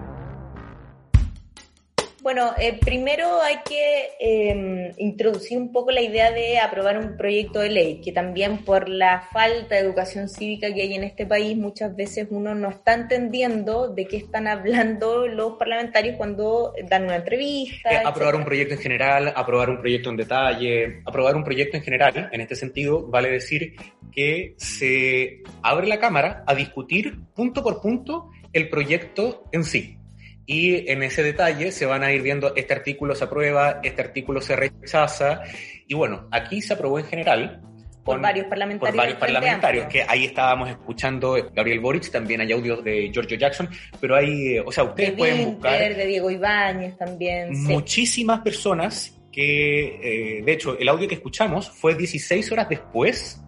[2.22, 7.58] Bueno, eh, primero hay que em, introducir un poco la idea de aprobar un proyecto
[7.58, 11.56] de ley, que también por la falta de educación cívica que hay en este país,
[11.56, 17.16] muchas veces uno no está entendiendo de qué están hablando los parlamentarios cuando dan una
[17.16, 17.90] entrevista.
[17.92, 21.82] Eh, aprobar un proyecto en general, aprobar un proyecto en detalle, aprobar un proyecto en
[21.82, 23.74] general, en este sentido, vale decir
[24.12, 29.98] que se abre la Cámara a discutir punto por punto el proyecto en sí
[30.46, 34.40] y en ese detalle se van a ir viendo, este artículo se aprueba, este artículo
[34.40, 35.42] se rechaza,
[35.86, 37.60] y bueno, aquí se aprobó en general.
[38.04, 38.90] Por varios parlamentarios.
[38.90, 43.68] Por varios parlamentarios, que ahí estábamos escuchando Gabriel Boric, también hay audios de Giorgio Jackson,
[44.00, 45.94] pero hay, o sea, ustedes pueden buscar...
[45.94, 47.52] De Diego Ibáñez también.
[47.62, 53.40] Muchísimas personas que, eh, de hecho, el audio que escuchamos fue 16 horas después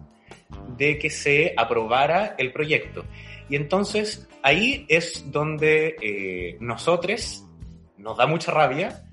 [0.77, 3.05] de que se aprobara el proyecto.
[3.49, 7.45] Y entonces ahí es donde eh, nosotros
[7.97, 9.03] nos da mucha rabia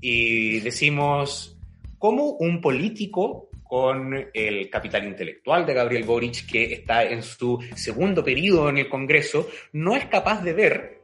[0.00, 1.58] y decimos,
[1.98, 8.22] ¿cómo un político con el capital intelectual de Gabriel Boric, que está en su segundo
[8.22, 10.95] periodo en el Congreso, no es capaz de ver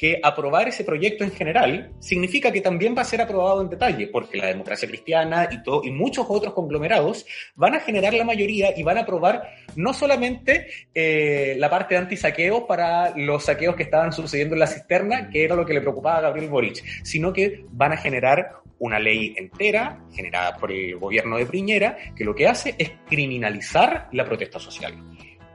[0.00, 4.06] que aprobar ese proyecto en general significa que también va a ser aprobado en detalle,
[4.06, 8.72] porque la democracia cristiana y, todo, y muchos otros conglomerados van a generar la mayoría
[8.74, 13.82] y van a aprobar no solamente eh, la parte de antisaqueo para los saqueos que
[13.82, 17.30] estaban sucediendo en la cisterna, que era lo que le preocupaba a Gabriel Boric, sino
[17.30, 22.34] que van a generar una ley entera generada por el gobierno de Priñera que lo
[22.34, 24.94] que hace es criminalizar la protesta social.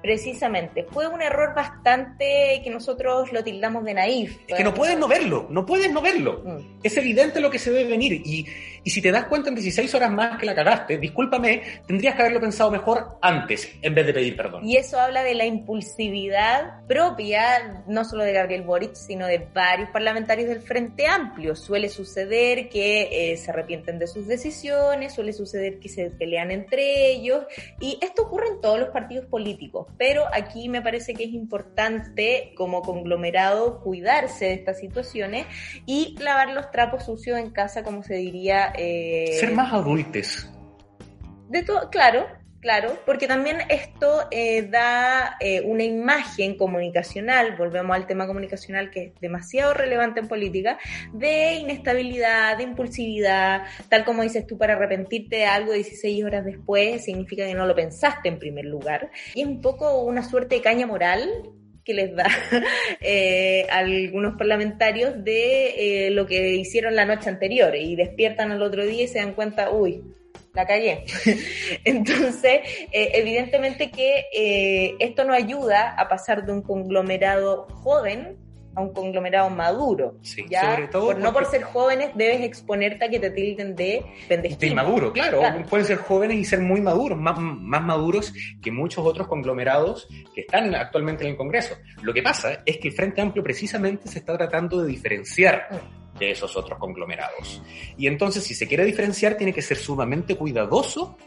[0.05, 4.37] Precisamente, fue un error bastante que nosotros lo tildamos de naif.
[4.47, 6.43] Es que no puedes no verlo, no puedes no verlo.
[6.45, 6.81] Mm.
[6.83, 8.45] Es evidente lo que se debe venir y,
[8.83, 12.21] y si te das cuenta en 16 horas más que la cagaste, discúlpame, tendrías que
[12.21, 14.63] haberlo pensado mejor antes en vez de pedir perdón.
[14.63, 19.89] Y eso habla de la impulsividad propia, no solo de Gabriel Boric, sino de varios
[19.89, 21.55] parlamentarios del Frente Amplio.
[21.55, 27.09] Suele suceder que eh, se arrepienten de sus decisiones, suele suceder que se pelean entre
[27.09, 27.43] ellos
[27.79, 32.53] y esto ocurre en todos los partidos políticos pero aquí me parece que es importante
[32.55, 35.45] como conglomerado cuidarse de estas situaciones
[35.85, 38.73] y lavar los trapos sucios en casa, como se diría.
[38.77, 40.51] Eh, Ser más adultes.
[41.49, 42.25] De todo, claro,
[42.65, 49.03] Claro, porque también esto eh, da eh, una imagen comunicacional, volvemos al tema comunicacional que
[49.03, 50.79] es demasiado relevante en política,
[51.13, 57.05] de inestabilidad, de impulsividad, tal como dices tú, para arrepentirte de algo 16 horas después
[57.05, 59.11] significa que no lo pensaste en primer lugar.
[59.35, 61.29] Y es un poco una suerte de caña moral
[61.83, 62.25] que les da
[62.99, 69.03] eh, algunos parlamentarios de lo que hicieron la noche anterior y despiertan al otro día
[69.03, 70.01] y se dan cuenta, uy,
[70.55, 71.03] la calle.
[71.83, 78.37] Entonces, eh, evidentemente que eh, esto no ayuda a pasar de un conglomerado joven
[78.75, 80.17] a un conglomerado maduro.
[80.21, 81.13] Sí, sobre todo.
[81.13, 84.59] no por ser jóvenes debes exponerte a que te tilden de pendejito.
[84.59, 85.41] De inmaduro, claro.
[85.69, 90.41] Pueden ser jóvenes y ser muy maduros, más, más maduros que muchos otros conglomerados que
[90.41, 91.75] están actualmente en el Congreso.
[92.01, 95.69] Lo que pasa es que el Frente Amplio precisamente se está tratando de diferenciar.
[95.71, 97.61] Mm de esos otros conglomerados.
[97.97, 101.17] Y entonces, si se quiere diferenciar, tiene que ser sumamente cuidadoso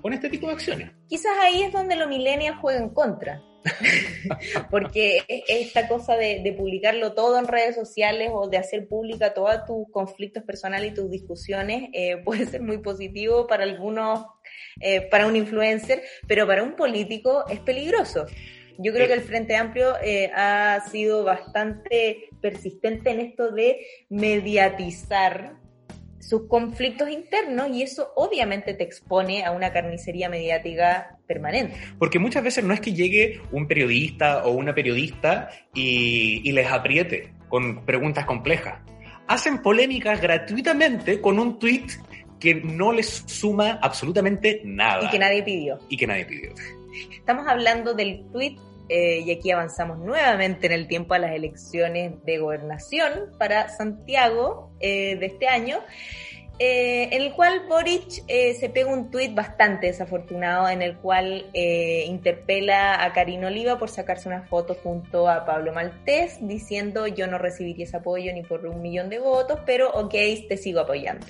[0.00, 0.90] con este tipo de acciones.
[1.08, 3.40] Quizás ahí es donde los millennials juegan contra.
[4.70, 9.86] Porque esta cosa de, publicarlo todo en redes sociales o de hacer pública todos tus
[9.92, 14.26] conflictos personales y tus discusiones eh, puede ser muy positivo para algunos,
[14.80, 18.26] eh, para un influencer, pero para un político es peligroso.
[18.78, 23.78] Yo creo que el Frente Amplio eh, ha sido bastante persistente en esto de
[24.10, 25.54] mediatizar
[26.18, 31.74] sus conflictos internos y eso obviamente te expone a una carnicería mediática permanente.
[31.98, 36.70] Porque muchas veces no es que llegue un periodista o una periodista y, y les
[36.70, 38.80] apriete con preguntas complejas.
[39.26, 41.86] Hacen polémicas gratuitamente con un tweet
[42.38, 45.04] que no les suma absolutamente nada.
[45.04, 45.78] Y que nadie pidió.
[45.88, 46.52] Y que nadie pidió.
[47.16, 48.56] Estamos hablando del tweet
[48.94, 54.70] eh, y aquí avanzamos nuevamente en el tiempo a las elecciones de gobernación para Santiago
[54.80, 55.78] eh, de este año,
[56.58, 63.02] eh, en el cual Boric se pega un tuit bastante desafortunado en el cual interpela
[63.02, 67.86] a Karina Oliva por sacarse una foto junto a Pablo Maltés diciendo yo no recibiría
[67.86, 70.12] ese apoyo ni por un millón de votos, pero ok,
[70.50, 71.26] te sigo apoyando.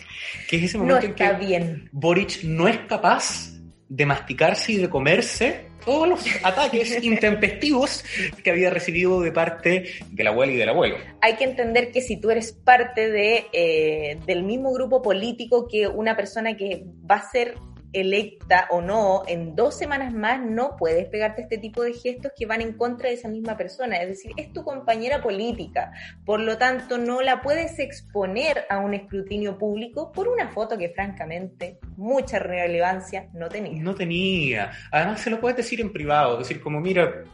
[0.51, 1.89] Que es ese momento no está bien.
[1.93, 3.53] Boric no es capaz
[3.89, 8.05] de masticarse y de comerse todos los ataques intempestivos
[8.43, 10.97] que había recibido de parte de la abuela y del abuelo.
[11.21, 15.87] Hay que entender que si tú eres parte de, eh, del mismo grupo político que
[15.87, 17.55] una persona que va a ser
[17.93, 22.47] electa o no, en dos semanas más no puedes pegarte este tipo de gestos que
[22.47, 23.97] van en contra de esa misma persona.
[23.99, 25.93] Es decir, es tu compañera política.
[26.25, 30.91] Por lo tanto, no la puedes exponer a un escrutinio público por una foto que
[30.91, 33.83] francamente mucha relevancia no tenía.
[33.83, 34.73] No tenía.
[34.91, 37.25] Además, se lo puedes decir en privado, decir como, mira,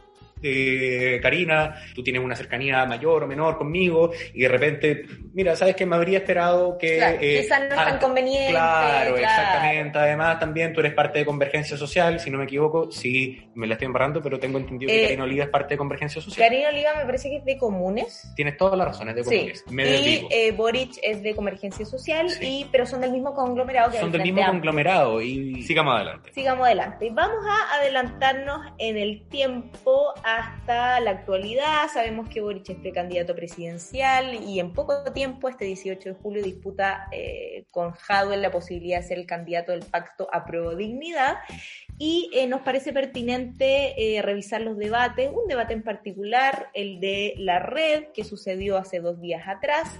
[0.41, 5.75] eh, Karina, tú tienes una cercanía mayor o menor conmigo y de repente, mira, sabes
[5.75, 6.97] que me habría esperado que...
[6.97, 8.51] Claro, eh, no es tan conveniente.
[8.51, 9.97] Claro, exactamente.
[9.99, 13.73] Además, también tú eres parte de Convergencia Social, si no me equivoco, sí, me la
[13.73, 16.47] estoy embarrando, pero tengo entendido que eh, Karina Oliva es parte de Convergencia Social.
[16.47, 18.31] Karina Oliva me parece que es de Comunes.
[18.35, 19.65] Tienes todas las razones de Comunes.
[19.69, 24.11] y eh, Boric es de Convergencia Social, y, pero son del mismo conglomerado que Son
[24.11, 26.31] del mismo conglomerado y sigamos adelante.
[26.33, 27.09] Sigamos adelante.
[27.11, 31.87] Vamos a adelantarnos en el tiempo hasta la actualidad.
[31.91, 37.07] Sabemos que Boric es precandidato presidencial y en poco tiempo, este 18 de julio, disputa
[37.11, 41.37] eh, con Jadwell la posibilidad de ser el candidato del pacto a prueba dignidad.
[41.97, 47.33] Y eh, nos parece pertinente eh, revisar los debates, un debate en particular, el de
[47.37, 49.99] la red, que sucedió hace dos días atrás,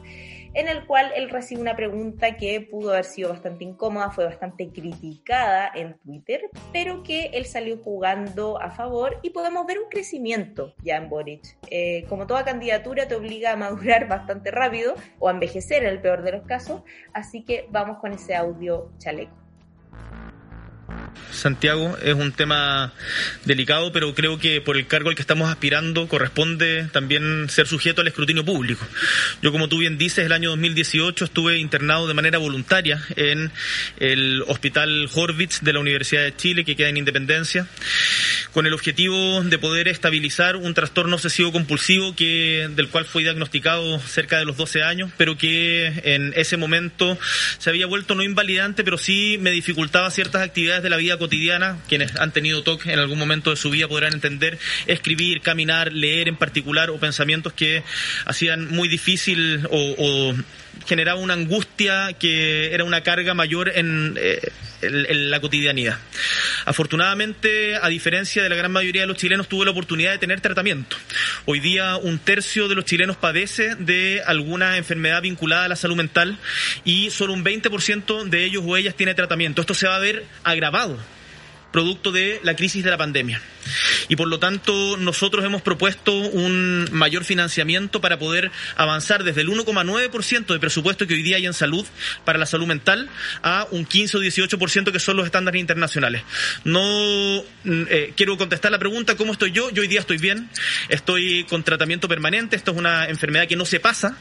[0.54, 4.70] en el cual él recibe una pregunta que pudo haber sido bastante incómoda, fue bastante
[4.70, 10.74] criticada en Twitter, pero que él salió jugando a favor y podemos ver un crecimiento
[10.84, 11.58] ya en Boric.
[11.70, 16.02] Eh, como toda candidatura te obliga a madurar bastante rápido o a envejecer en el
[16.02, 16.82] peor de los casos,
[17.14, 19.39] así que vamos con ese audio chaleco.
[21.40, 22.94] Santiago, es un tema
[23.46, 28.02] delicado, pero creo que por el cargo al que estamos aspirando corresponde también ser sujeto
[28.02, 28.86] al escrutinio público.
[29.42, 33.52] Yo, como tú bien dices, el año 2018 estuve internado de manera voluntaria en
[33.98, 37.68] el Hospital Horvitz de la Universidad de Chile, que queda en Independencia,
[38.54, 44.00] con el objetivo de poder estabilizar un trastorno obsesivo compulsivo que, del cual fue diagnosticado
[44.00, 47.18] cerca de los 12 años, pero que en ese momento
[47.58, 51.29] se había vuelto no invalidante, pero sí me dificultaba ciertas actividades de la vida cotidiana,
[51.88, 54.58] quienes han tenido TOC en algún momento de su vida podrán entender,
[54.88, 57.84] escribir, caminar, leer en particular, o pensamientos que
[58.26, 60.36] hacían muy difícil o, o
[60.88, 64.40] generaba una angustia que era una carga mayor en, eh,
[64.82, 65.98] en, la cotidianidad.
[66.66, 70.42] Afortunadamente, a diferencia de la gran mayoría de los chilenos, tuve la oportunidad de tener
[70.42, 70.98] tratamiento.
[71.46, 75.96] Hoy día un tercio de los chilenos padece de alguna enfermedad vinculada a la salud
[75.96, 76.38] mental
[76.86, 79.62] y solo un 20% de ellos o ellas tiene tratamiento.
[79.62, 80.98] Esto se va a ver agravado
[81.72, 83.42] producto de la crisis de la pandemia.
[84.08, 89.50] Y por lo tanto, nosotros hemos propuesto un mayor financiamiento para poder avanzar desde el
[89.50, 91.86] 1,9% de presupuesto que hoy día hay en salud
[92.26, 93.10] para la salud mental
[93.44, 96.24] a un 15 o 18% que son los estándares internacionales.
[96.64, 99.70] No mm, eh, quiero contestar la pregunta, ¿cómo estoy yo?
[99.70, 100.50] Yo hoy día estoy bien,
[100.90, 104.18] estoy con tratamiento permanente, esto es una enfermedad que no se pasa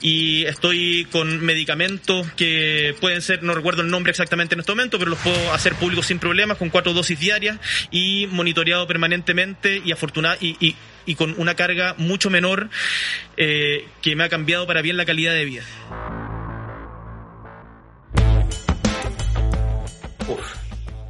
[0.00, 4.98] y estoy con medicamentos que pueden ser, no recuerdo el nombre exactamente en este momento,
[4.98, 7.58] pero los puedo hacer públicos sin problemas, con cuatro dosis diarias
[7.90, 10.76] y monitoreado permanentemente y afortunado y,
[11.06, 12.70] y, con una carga mucho menor
[13.36, 15.62] eh, que me ha cambiado para bien la calidad de vida.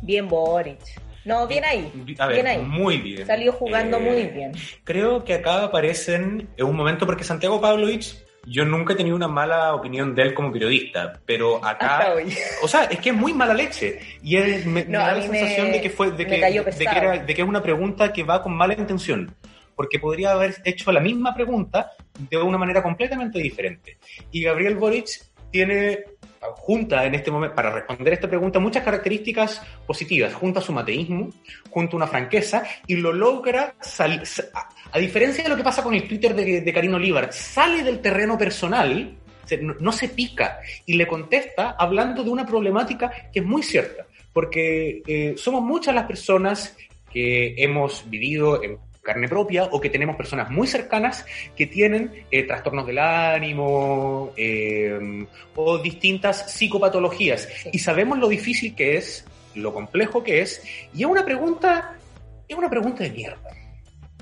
[0.01, 0.79] Bien Boric.
[1.27, 1.93] No, bien ahí.
[2.07, 2.63] bien ahí.
[2.63, 3.27] Muy bien.
[3.27, 4.53] Salió jugando muy eh, bien.
[4.85, 8.17] Creo que acá aparecen en un momento porque Santiago Pavlovich
[8.49, 12.15] yo nunca he tenido una mala opinión de él como periodista, pero acá,
[12.63, 14.01] o sea, es que es muy mala leche.
[14.23, 14.37] Y
[14.67, 16.41] me, da la sensación de que fue, de que,
[17.27, 19.35] de que, es una pregunta que va con mala intención,
[19.75, 23.99] porque podría haber hecho la misma pregunta de una manera completamente diferente.
[24.33, 25.09] Y Gabriel Boric
[25.51, 26.05] tiene
[26.57, 30.35] junta en este momento, para responder esta pregunta, muchas características positivas.
[30.35, 31.31] Junta su mateísmo,
[31.71, 34.23] junta una franqueza y lo logra salir.
[34.93, 38.39] A diferencia de lo que pasa con el Twitter de, de Olivar, sale del terreno
[38.39, 39.17] personal,
[39.57, 45.03] no, se pica y le contesta hablando de una problemática que es muy cierta, porque
[45.07, 46.77] eh, somos muchas las personas
[47.11, 48.79] que hemos vivido en
[49.09, 51.25] carne propia o que tenemos personas muy cercanas
[51.57, 57.49] que tienen eh, trastornos del ánimo eh, o distintas psicopatologías.
[57.73, 60.63] Y sabemos lo difícil que es, lo complejo que es,
[60.95, 61.97] y es una pregunta,
[62.47, 63.48] es una pregunta de mierda.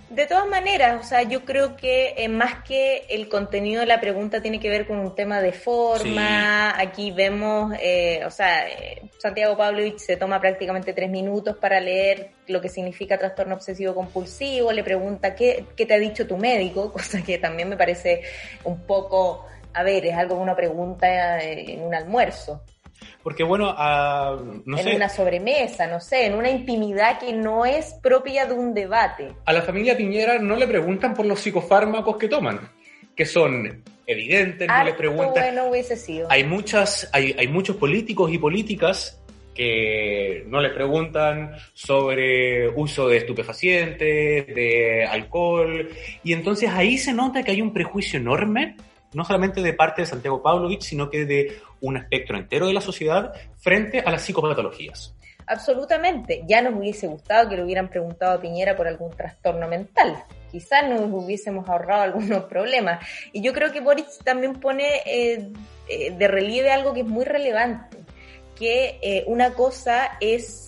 [0.09, 4.01] De todas maneras, o sea, yo creo que eh, más que el contenido de la
[4.01, 6.79] pregunta tiene que ver con un tema de forma.
[6.79, 12.31] Aquí vemos, eh, o sea, eh, Santiago Pavlovich se toma prácticamente tres minutos para leer
[12.47, 16.93] lo que significa trastorno obsesivo compulsivo, le pregunta qué, qué te ha dicho tu médico,
[16.93, 18.23] cosa que también me parece
[18.63, 22.63] un poco, a ver, es algo que una pregunta en un almuerzo.
[23.23, 27.95] Porque bueno, a, no en una sobremesa, no sé, en una intimidad que no es
[28.03, 29.33] propia de un debate.
[29.45, 32.61] A la familia Piñera no le preguntan por los psicofármacos que toman,
[33.15, 35.45] que son evidentes, no le preguntan.
[35.45, 36.29] Bueno hubiese sido.
[36.31, 39.21] Hay muchas, hay, hay muchos políticos y políticas
[39.57, 45.89] que no le preguntan sobre uso de estupefacientes, de alcohol,
[46.23, 48.77] y entonces ahí se nota que hay un prejuicio enorme
[49.17, 52.83] no solamente de parte de Santiago Pavlovich, sino que de un espectro entero de la
[52.83, 55.15] sociedad frente a las psicopatologías.
[55.47, 56.45] Absolutamente.
[56.47, 60.23] Ya nos hubiese gustado que le hubieran preguntado a Piñera por algún trastorno mental.
[60.53, 63.03] Quizás nos hubiésemos ahorrado algunos problemas.
[63.33, 65.49] Y yo creo que Boris también pone eh,
[65.89, 67.97] eh, de relieve algo que es muy relevante,
[68.55, 70.63] que eh, una cosa es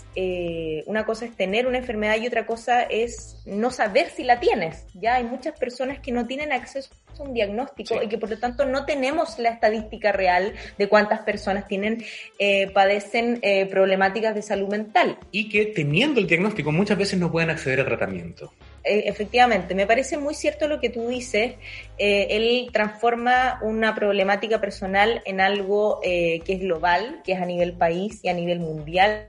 [0.86, 4.84] una cosa es tener una enfermedad y otra cosa es no saber si la tienes.
[4.94, 6.90] Ya hay muchas personas que no tienen acceso
[7.20, 11.20] a un diagnóstico y que por lo tanto no tenemos la estadística real de cuántas
[11.20, 12.04] personas tienen,
[12.38, 15.18] eh, padecen eh, problemáticas de salud mental.
[15.32, 18.52] Y que teniendo el diagnóstico muchas veces no pueden acceder al tratamiento.
[18.84, 21.54] E, efectivamente, me parece muy cierto lo que tú dices.
[21.98, 27.44] Eh, él transforma una problemática personal en algo eh, que es global, que es a
[27.44, 29.26] nivel país y a nivel mundial,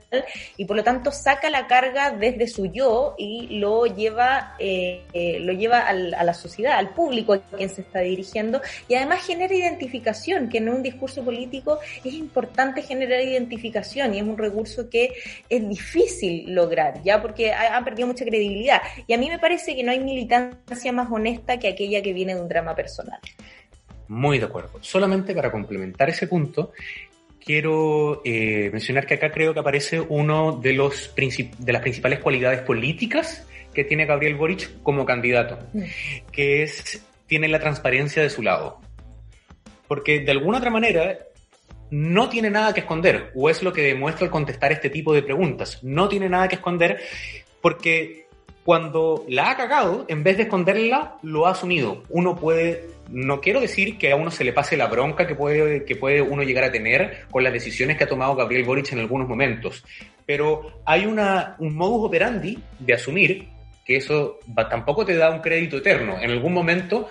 [0.56, 5.02] y por lo tanto saca la carga desde su yo y lo lleva, eh,
[5.40, 9.52] lo lleva a la sociedad, al público a quien se está dirigiendo, y además genera
[9.52, 15.12] identificación, que en un discurso político es importante generar identificación y es un recurso que
[15.48, 18.80] es difícil lograr, ya porque ha, perdido mucha credibilidad.
[19.06, 22.34] Y a mí me parece que no hay militancia más honesta que aquella que viene
[22.34, 23.18] de un drama personal.
[24.08, 24.78] Muy de acuerdo.
[24.80, 26.72] Solamente para complementar ese punto,
[27.44, 32.60] quiero eh, mencionar que acá creo que aparece uno de, los de las principales cualidades
[32.62, 35.82] políticas que tiene Gabriel Boric como candidato, mm.
[36.32, 38.80] que es tiene la transparencia de su lado.
[39.86, 41.18] Porque de alguna otra manera
[41.90, 45.22] no tiene nada que esconder, o es lo que demuestra al contestar este tipo de
[45.22, 45.78] preguntas.
[45.82, 47.00] No tiene nada que esconder
[47.60, 48.26] porque
[48.64, 52.02] cuando la ha cagado, en vez de esconderla, lo ha asumido.
[52.10, 55.84] Uno puede, no quiero decir que a uno se le pase la bronca que puede,
[55.84, 59.00] que puede uno llegar a tener con las decisiones que ha tomado Gabriel Boric en
[59.00, 59.84] algunos momentos,
[60.26, 63.48] pero hay una, un modus operandi de asumir
[63.84, 64.38] que eso
[64.68, 66.18] tampoco te da un crédito eterno.
[66.20, 67.08] En algún momento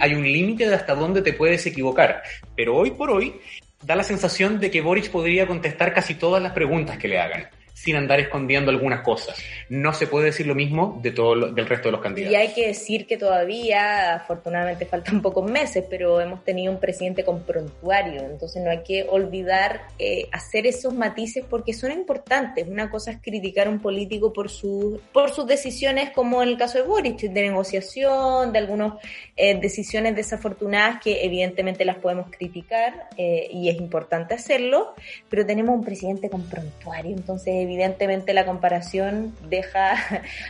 [0.00, 2.22] hay un límite de hasta dónde te puedes equivocar.
[2.56, 3.34] Pero hoy por hoy
[3.82, 7.48] da la sensación de que Boric podría contestar casi todas las preguntas que le hagan
[7.74, 9.36] sin andar escondiendo algunas cosas.
[9.68, 12.32] No se puede decir lo mismo de todo del resto de los candidatos.
[12.32, 17.24] Y hay que decir que todavía, afortunadamente faltan pocos meses, pero hemos tenido un presidente
[17.24, 22.66] con prontuario, entonces no hay que olvidar eh, hacer esos matices porque son importantes.
[22.68, 26.58] Una cosa es criticar a un político por, su, por sus decisiones, como en el
[26.58, 28.94] caso de Boric, de negociación, de algunas
[29.36, 34.94] eh, decisiones desafortunadas que evidentemente las podemos criticar eh, y es importante hacerlo,
[35.28, 39.94] pero tenemos un presidente con prontuario, entonces evidentemente la comparación deja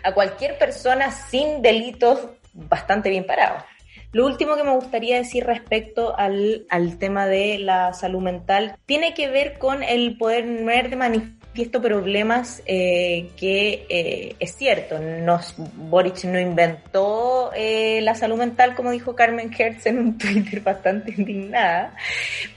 [0.02, 2.20] a cualquier persona sin delitos
[2.52, 3.64] bastante bien parado.
[4.12, 9.14] Lo último que me gustaría decir respecto al, al tema de la salud mental tiene
[9.14, 10.44] que ver con el poder
[10.90, 18.14] de manifestar manifiesto problemas eh, que eh, es cierto, nos, Boric no inventó eh, la
[18.14, 21.94] salud mental, como dijo Carmen Hertz en un Twitter bastante indignada,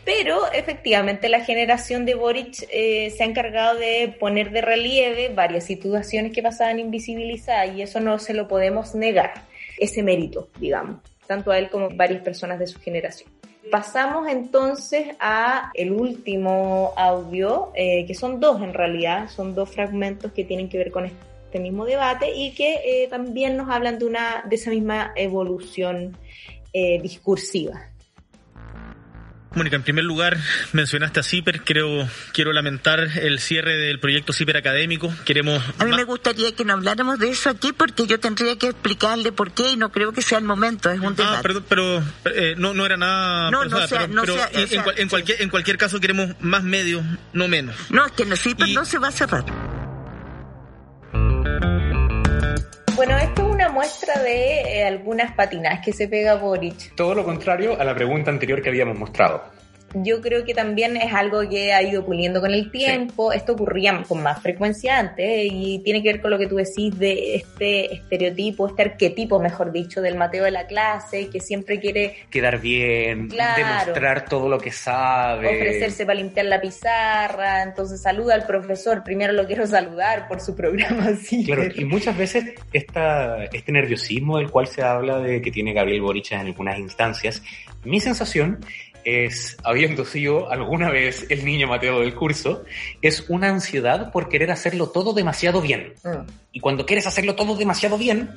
[0.05, 6.31] pero efectivamente la generación de Boric se ha encargado de poner de relieve varias situaciones
[6.31, 9.33] que pasaban invisibilizadas y eso no se lo podemos negar,
[9.77, 13.29] ese mérito, digamos, tanto a él como a varias personas de su generación.
[13.71, 20.31] Pasamos entonces a el último audio, eh, que son dos en realidad, son dos fragmentos
[20.31, 24.05] que tienen que ver con este mismo debate y que eh, también nos hablan de
[24.05, 26.15] una de esa misma evolución
[26.73, 27.89] eh, discursiva.
[29.55, 30.37] Mónica, en primer lugar,
[30.73, 31.61] mencionaste a CIPER.
[31.63, 35.13] Creo, quiero lamentar el cierre del proyecto CIPER académico.
[35.25, 35.63] Queremos.
[35.79, 39.31] A mí me gustaría que no habláramos de eso aquí porque yo tendría que explicarle
[39.31, 40.91] por qué y no creo que sea el momento.
[40.91, 41.37] Es un ah, debate.
[41.37, 43.49] Ah, perdón, pero eh, no, no era nada.
[43.49, 47.03] No, no sea, no sea, en, cualquier, en cualquier caso queremos más medios,
[47.33, 47.75] no menos.
[47.89, 49.45] No, es que no, CIPER no se va a cerrar.
[52.95, 56.95] Bueno, esto muestra de eh, algunas patinas que se pega Boric.
[56.95, 59.43] Todo lo contrario a la pregunta anterior que habíamos mostrado
[60.03, 63.31] yo creo que también es algo que ha ido puliendo con el tiempo.
[63.31, 66.97] Esto ocurría con más frecuencia antes y tiene que ver con lo que tú decís
[66.99, 72.17] de este estereotipo, este arquetipo, mejor dicho, del Mateo de la clase, que siempre quiere
[72.29, 77.63] quedar bien, demostrar todo lo que sabe, ofrecerse para limpiar la pizarra.
[77.63, 79.03] Entonces saluda al profesor.
[79.03, 81.05] Primero lo quiero saludar por su programa.
[81.05, 81.45] Así.
[81.45, 86.01] Claro, y muchas veces esta, este nerviosismo del cual se habla de que tiene Gabriel
[86.01, 87.41] Boric en algunas instancias,
[87.83, 88.59] mi sensación
[89.05, 92.65] es, habiendo sido alguna vez el niño Mateo del curso,
[93.01, 95.93] es una ansiedad por querer hacerlo todo demasiado bien.
[96.03, 96.27] Mm.
[96.51, 98.31] Y cuando quieres hacerlo todo demasiado bien,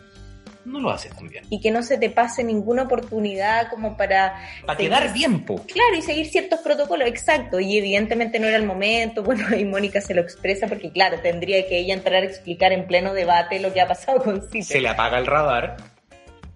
[0.66, 1.44] no lo haces tan bien.
[1.48, 4.38] Y que no se te pase ninguna oportunidad como para...
[4.66, 5.64] Para quedar bien, po.
[5.66, 7.58] Claro, y seguir ciertos protocolos, exacto.
[7.58, 11.66] Y evidentemente no era el momento, bueno, y Mónica se lo expresa porque, claro, tendría
[11.66, 14.62] que ella entrar a explicar en pleno debate lo que ha pasado con Cite.
[14.62, 15.76] Se le apaga el radar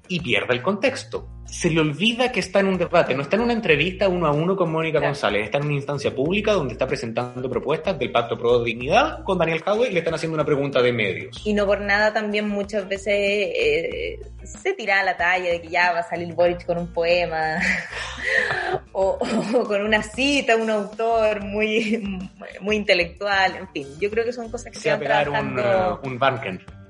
[0.08, 3.42] y pierde el contexto se le olvida que está en un debate, no está en
[3.42, 6.86] una entrevista uno a uno con Mónica González, está en una instancia pública donde está
[6.86, 10.80] presentando propuestas del Pacto Pro Dignidad con Daniel Howe y le están haciendo una pregunta
[10.80, 11.42] de medios.
[11.44, 15.92] Y no por nada también muchas veces eh, se tira la talla de que ya
[15.92, 17.58] va a salir Boric con un poema
[18.92, 19.18] o,
[19.66, 22.02] con una cita, un autor muy,
[22.60, 26.00] muy intelectual, en fin, yo creo que son cosas que se, van trabajando...
[26.02, 26.18] un, uh, un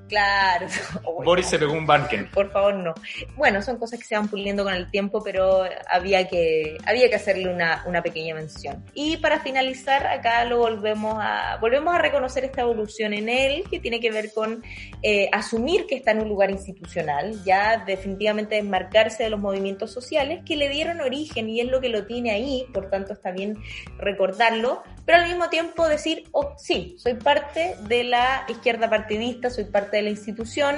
[0.08, 0.66] Claro.
[1.24, 1.86] Boris se pegó un.
[2.32, 2.94] Por favor, no.
[3.36, 7.14] Bueno, son cosas que se van puliendo con el tiempo, pero había que, había que
[7.14, 8.84] hacerle una, una pequeña mención.
[8.94, 13.80] Y para finalizar, acá lo volvemos a, volvemos a reconocer esta evolución en él, que
[13.80, 14.62] tiene que ver con
[15.02, 20.42] eh, asumir que está en un lugar institucional, ya definitivamente desmarcarse de los movimientos sociales
[20.44, 23.56] que le dieron origen y es lo que lo tiene ahí, por tanto está bien
[23.98, 29.64] recordarlo, pero al mismo tiempo decir, oh, sí, soy parte de la izquierda partidista, soy
[29.64, 30.76] parte de la institución,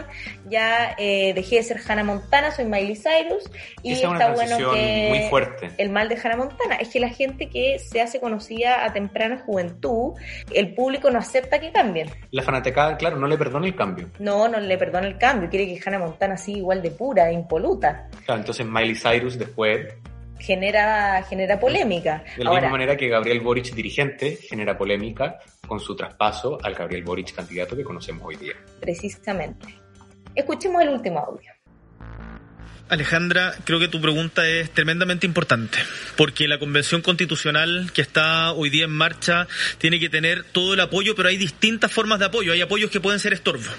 [0.49, 3.51] ya eh, dejé de ser Hannah Montana, soy Miley Cyrus,
[3.83, 5.71] y está bueno que muy fuerte.
[5.79, 9.43] el mal de Hannah Montana es que la gente que se hace conocida a temprana
[9.45, 10.15] juventud,
[10.53, 12.09] el público no acepta que cambien.
[12.31, 14.11] La fanaticada, claro, no le perdona el cambio.
[14.19, 18.09] No, no le perdona el cambio, quiere que Hannah Montana siga igual de pura, impoluta.
[18.25, 19.95] Claro, entonces Miley Cyrus después
[20.45, 22.23] genera, genera polémica.
[22.37, 27.05] De la misma manera que Gabriel Boric, dirigente, genera polémica con su traspaso al Gabriel
[27.05, 28.55] Boric, candidato que conocemos hoy día.
[28.81, 29.75] Precisamente.
[30.35, 31.51] Escuchemos el último audio.
[32.89, 35.79] Alejandra, creo que tu pregunta es tremendamente importante,
[36.17, 40.81] porque la Convención Constitucional que está hoy día en marcha tiene que tener todo el
[40.81, 42.53] apoyo, pero hay distintas formas de apoyo.
[42.53, 43.71] Hay apoyos que pueden ser estorbo.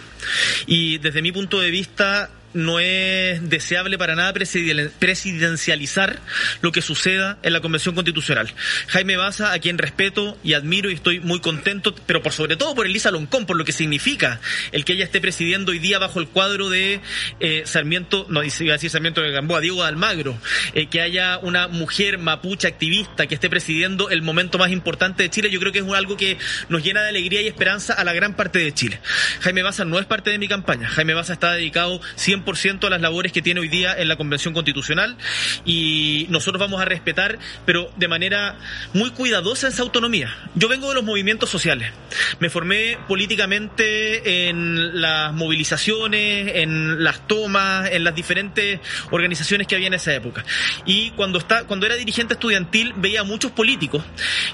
[0.66, 6.20] Y desde mi punto de vista, no es deseable para nada presidencializar
[6.62, 8.51] lo que suceda en la Convención Constitucional.
[8.88, 12.74] Jaime Baza, a quien respeto y admiro y estoy muy contento, pero por sobre todo
[12.74, 14.39] por Elisa Loncón, por lo que significa
[14.72, 17.01] el que ella esté presidiendo hoy día bajo el cuadro de
[17.41, 20.38] eh, Sarmiento, no iba a decir Sarmiento de Gamboa, Diego de Almagro,
[20.74, 25.30] eh, que haya una mujer mapuche activista que esté presidiendo el momento más importante de
[25.30, 26.38] Chile, yo creo que es algo que
[26.70, 29.01] nos llena de alegría y esperanza a la gran parte de Chile.
[29.41, 33.02] Jaime Baza no es parte de mi campaña, Jaime Baza está dedicado siempre a las
[33.02, 35.18] labores que tiene hoy día en la Convención Constitucional
[35.66, 38.58] y nosotros vamos a respetar, pero de manera
[38.93, 40.36] muy cuidadosa esa autonomía.
[40.54, 41.91] Yo vengo de los movimientos sociales.
[42.39, 48.80] Me formé políticamente en las movilizaciones, en las tomas, en las diferentes
[49.12, 50.46] organizaciones que había en esa época.
[50.86, 54.04] Y cuando, está, cuando era dirigente estudiantil veía a muchos políticos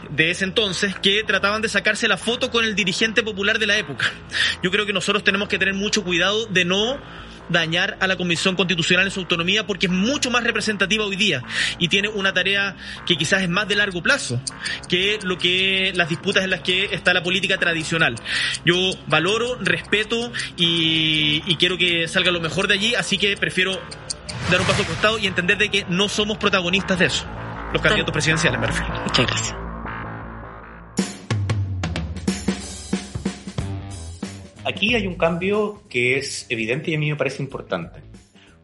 [0.09, 3.77] de ese entonces que trataban de sacarse la foto con el dirigente popular de la
[3.77, 4.11] época.
[4.63, 6.99] Yo creo que nosotros tenemos que tener mucho cuidado de no
[7.51, 11.43] dañar a la Comisión Constitucional en su autonomía porque es mucho más representativa hoy día
[11.77, 12.75] y tiene una tarea
[13.05, 14.41] que quizás es más de largo plazo
[14.87, 18.15] que lo que las disputas en las que está la política tradicional.
[18.65, 18.75] Yo
[19.07, 23.79] valoro, respeto y, quiero que salga lo mejor de allí, así que prefiero
[24.49, 27.25] dar un paso al costado y entender de que no somos protagonistas de eso.
[27.73, 28.91] Los candidatos presidenciales, me refiero.
[29.05, 29.70] Muchas gracias.
[34.63, 37.99] Aquí hay un cambio que es evidente y a mí me parece importante,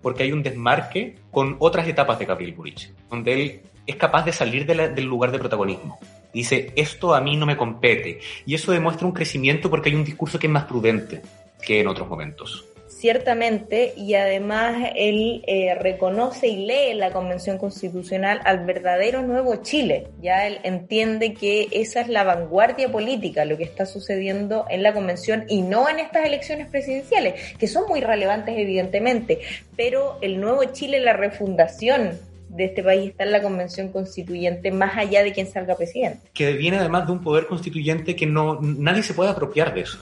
[0.01, 4.31] porque hay un desmarque con otras etapas de Gabriel Boric, donde él es capaz de
[4.31, 5.97] salir del lugar de protagonismo.
[6.33, 8.19] Dice, esto a mí no me compete.
[8.45, 11.21] Y eso demuestra un crecimiento porque hay un discurso que es más prudente
[11.65, 12.65] que en otros momentos
[12.99, 20.07] ciertamente, y además él eh, reconoce y lee la Convención Constitucional al verdadero nuevo Chile.
[20.19, 24.93] Ya él entiende que esa es la vanguardia política, lo que está sucediendo en la
[24.93, 29.39] Convención y no en estas elecciones presidenciales, que son muy relevantes evidentemente,
[29.75, 32.19] pero el nuevo Chile, la refundación
[32.49, 36.29] de este país está en la convención constituyente más allá de quien salga presidente.
[36.33, 39.99] Que viene además de un poder constituyente que no nadie se puede apropiar de eso.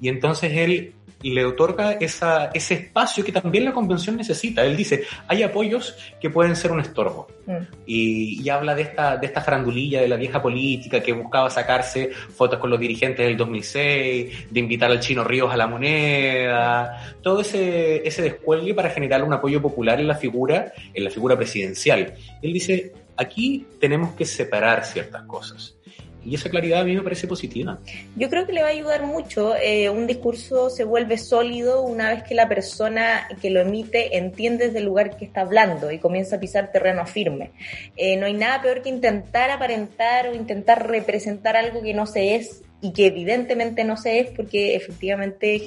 [0.00, 0.92] Y entonces él
[1.22, 4.64] le otorga esa, ese espacio que también la convención necesita.
[4.64, 7.28] Él dice, hay apoyos que pueden ser un estorbo.
[7.46, 7.56] Mm.
[7.86, 12.58] Y, habla de esta, de esta farandulilla de la vieja política que buscaba sacarse fotos
[12.58, 18.06] con los dirigentes del 2006, de invitar al chino Ríos a la moneda, todo ese,
[18.06, 22.14] ese descuelgue para generar un apoyo popular en la figura, en la figura presidencial.
[22.40, 25.77] Él dice, aquí tenemos que separar ciertas cosas.
[26.24, 27.78] Y esa claridad a mí me parece positiva.
[28.16, 29.54] Yo creo que le va a ayudar mucho.
[29.56, 34.66] Eh, un discurso se vuelve sólido una vez que la persona que lo emite entiende
[34.66, 37.52] desde el lugar que está hablando y comienza a pisar terreno firme.
[37.96, 42.34] Eh, no hay nada peor que intentar aparentar o intentar representar algo que no se
[42.34, 45.60] es y que evidentemente no se es porque efectivamente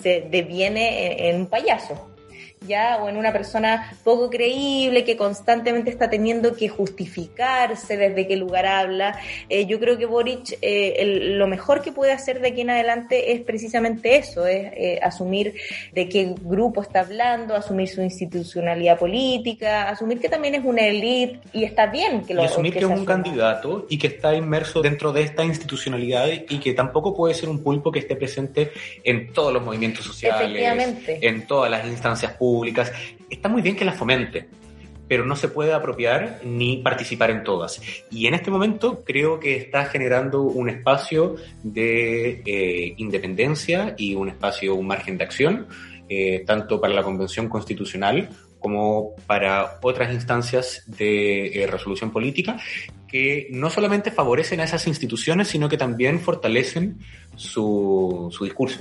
[0.00, 2.17] se deviene en un payaso
[2.66, 8.36] ya o en una persona poco creíble que constantemente está teniendo que justificarse desde qué
[8.36, 9.18] lugar habla.
[9.48, 13.32] Eh, yo creo que Boric eh, lo mejor que puede hacer de aquí en adelante
[13.32, 15.54] es precisamente eso, es eh, asumir
[15.92, 21.40] de qué grupo está hablando, asumir su institucionalidad política, asumir que también es una élite
[21.52, 24.82] y está bien que lo Y asumir que, es un candidato y que está inmerso
[24.82, 28.72] dentro de esta institucionalidad y que tampoco puede ser un pulpo que esté presente
[29.04, 32.47] en todos los movimientos sociales, en todas las instancias públicas
[33.30, 34.48] Está muy bien que la fomente,
[35.08, 37.80] pero no se puede apropiar ni participar en todas.
[38.10, 44.28] Y en este momento creo que está generando un espacio de eh, independencia y un
[44.28, 45.66] espacio, un margen de acción,
[46.08, 48.28] eh, tanto para la Convención Constitucional
[48.58, 52.58] como para otras instancias de resolución política
[53.06, 56.98] que no solamente favorecen a esas instituciones, sino que también fortalecen
[57.36, 58.80] su, su discurso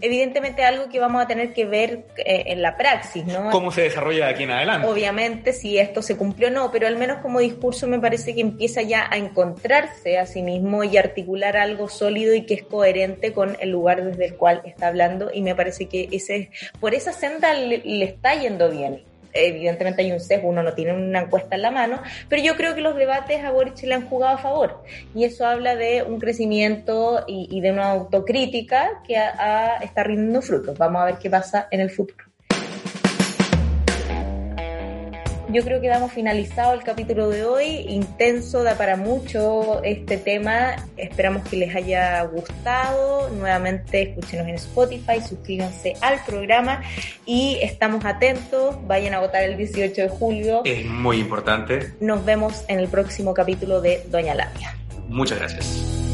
[0.00, 3.50] evidentemente algo que vamos a tener que ver eh, en la praxis, ¿no?
[3.50, 4.86] ¿Cómo se desarrolla de aquí en adelante?
[4.86, 8.40] Obviamente, si esto se cumplió o no, pero al menos como discurso me parece que
[8.40, 13.32] empieza ya a encontrarse a sí mismo y articular algo sólido y que es coherente
[13.32, 17.12] con el lugar desde el cual está hablando y me parece que ese por esa
[17.12, 19.02] senda le está yendo bien
[19.36, 22.74] evidentemente hay un sesgo, uno no tiene una encuesta en la mano, pero yo creo
[22.74, 24.82] que los debates a Boric le han jugado a favor.
[25.14, 29.16] Y eso habla de un crecimiento y, de una autocrítica que
[29.82, 30.76] está rindiendo frutos.
[30.78, 32.25] Vamos a ver qué pasa en el futuro.
[35.48, 37.66] Yo creo que damos finalizado el capítulo de hoy.
[37.88, 40.76] Intenso, da para mucho este tema.
[40.96, 43.28] Esperamos que les haya gustado.
[43.30, 46.82] Nuevamente escúchenos en Spotify, suscríbanse al programa
[47.24, 48.76] y estamos atentos.
[48.86, 50.62] Vayan a votar el 18 de julio.
[50.64, 51.94] Es muy importante.
[52.00, 54.76] Nos vemos en el próximo capítulo de Doña Lamia.
[55.08, 56.05] Muchas gracias.